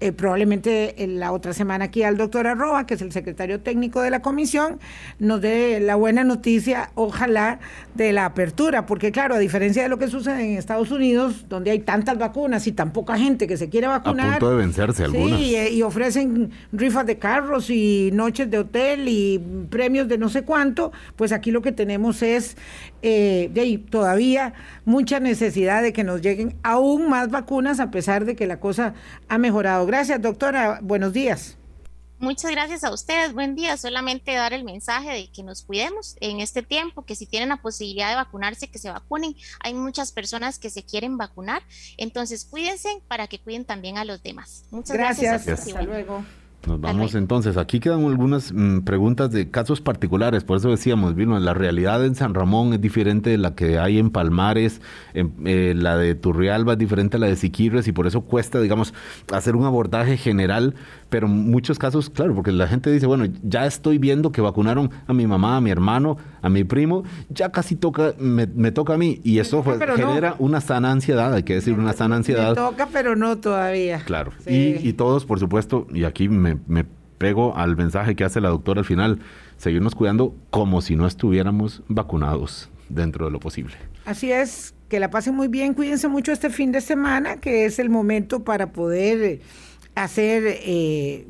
[0.00, 4.02] eh, probablemente en la otra semana aquí al doctor Arroba, que es el secretario técnico
[4.02, 4.78] de la comisión,
[5.18, 7.60] nos dé la buena noticia, ojalá,
[7.94, 11.70] de la apertura, porque claro, a diferencia de lo que sucede en Estados Unidos, donde
[11.70, 14.26] hay tantas vacunas y tan poca gente que se quiere vacunar.
[14.26, 15.38] A punto de vencerse algunas.
[15.38, 19.38] Sí, y ofrece en rifas de carros y noches de hotel y
[19.70, 22.56] premios de no sé cuánto, pues aquí lo que tenemos es
[23.02, 24.54] eh, todavía
[24.84, 28.94] mucha necesidad de que nos lleguen aún más vacunas a pesar de que la cosa
[29.28, 29.86] ha mejorado.
[29.86, 30.80] Gracias, doctora.
[30.82, 31.59] Buenos días.
[32.20, 33.32] Muchas gracias a ustedes.
[33.32, 33.78] Buen día.
[33.78, 37.56] Solamente dar el mensaje de que nos cuidemos en este tiempo, que si tienen la
[37.56, 39.34] posibilidad de vacunarse, que se vacunen.
[39.60, 41.62] Hay muchas personas que se quieren vacunar,
[41.96, 44.64] entonces cuídense para que cuiden también a los demás.
[44.70, 45.46] Muchas gracias.
[45.46, 45.68] gracias.
[45.68, 46.22] Hasta luego.
[46.66, 47.56] Nos vamos entonces.
[47.56, 50.44] Aquí quedan algunas mm, preguntas de casos particulares.
[50.44, 53.98] Por eso decíamos, Vilma, la realidad en San Ramón es diferente de la que hay
[53.98, 54.82] en Palmares,
[55.14, 58.92] eh, la de Turrialba es diferente a la de Siquirres y por eso cuesta, digamos,
[59.32, 60.74] hacer un abordaje general
[61.10, 64.90] pero en muchos casos, claro, porque la gente dice, bueno, ya estoy viendo que vacunaron
[65.06, 68.96] a mi mamá, a mi hermano, a mi primo, ya casi toca, me, toca a
[68.98, 69.20] mí.
[69.24, 72.50] Y eso genera una sana ansiedad, hay que decir, una sana ansiedad.
[72.50, 74.02] Me toca, pero no todavía.
[74.04, 74.32] Claro.
[74.46, 76.86] Y, todos, por supuesto, y aquí me, me
[77.18, 79.18] pego al mensaje que hace la doctora al final,
[79.56, 83.74] seguirnos cuidando como si no estuviéramos vacunados dentro de lo posible.
[84.04, 87.78] Así es, que la pasen muy bien, cuídense mucho este fin de semana, que es
[87.78, 89.40] el momento para poder
[89.94, 91.26] hacer, eh,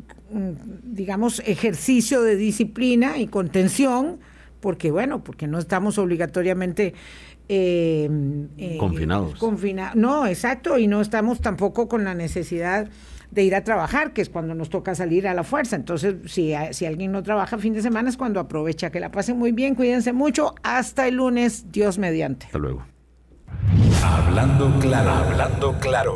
[0.83, 4.21] digamos, ejercicio de disciplina y contención,
[4.61, 6.95] porque bueno, porque no estamos obligatoriamente
[7.49, 8.09] eh,
[8.59, 9.35] eh, confinados.
[9.97, 12.89] no, exacto, y no estamos tampoco con la necesidad
[13.31, 15.77] de ir a trabajar, que es cuando nos toca salir a la fuerza.
[15.77, 18.91] Entonces, si, si alguien no trabaja fin de semana es cuando aprovecha.
[18.91, 20.55] Que la pasen muy bien, cuídense mucho.
[20.63, 22.47] Hasta el lunes, Dios mediante.
[22.47, 22.85] Hasta luego.
[24.03, 26.09] Hablando claro, hablando claro.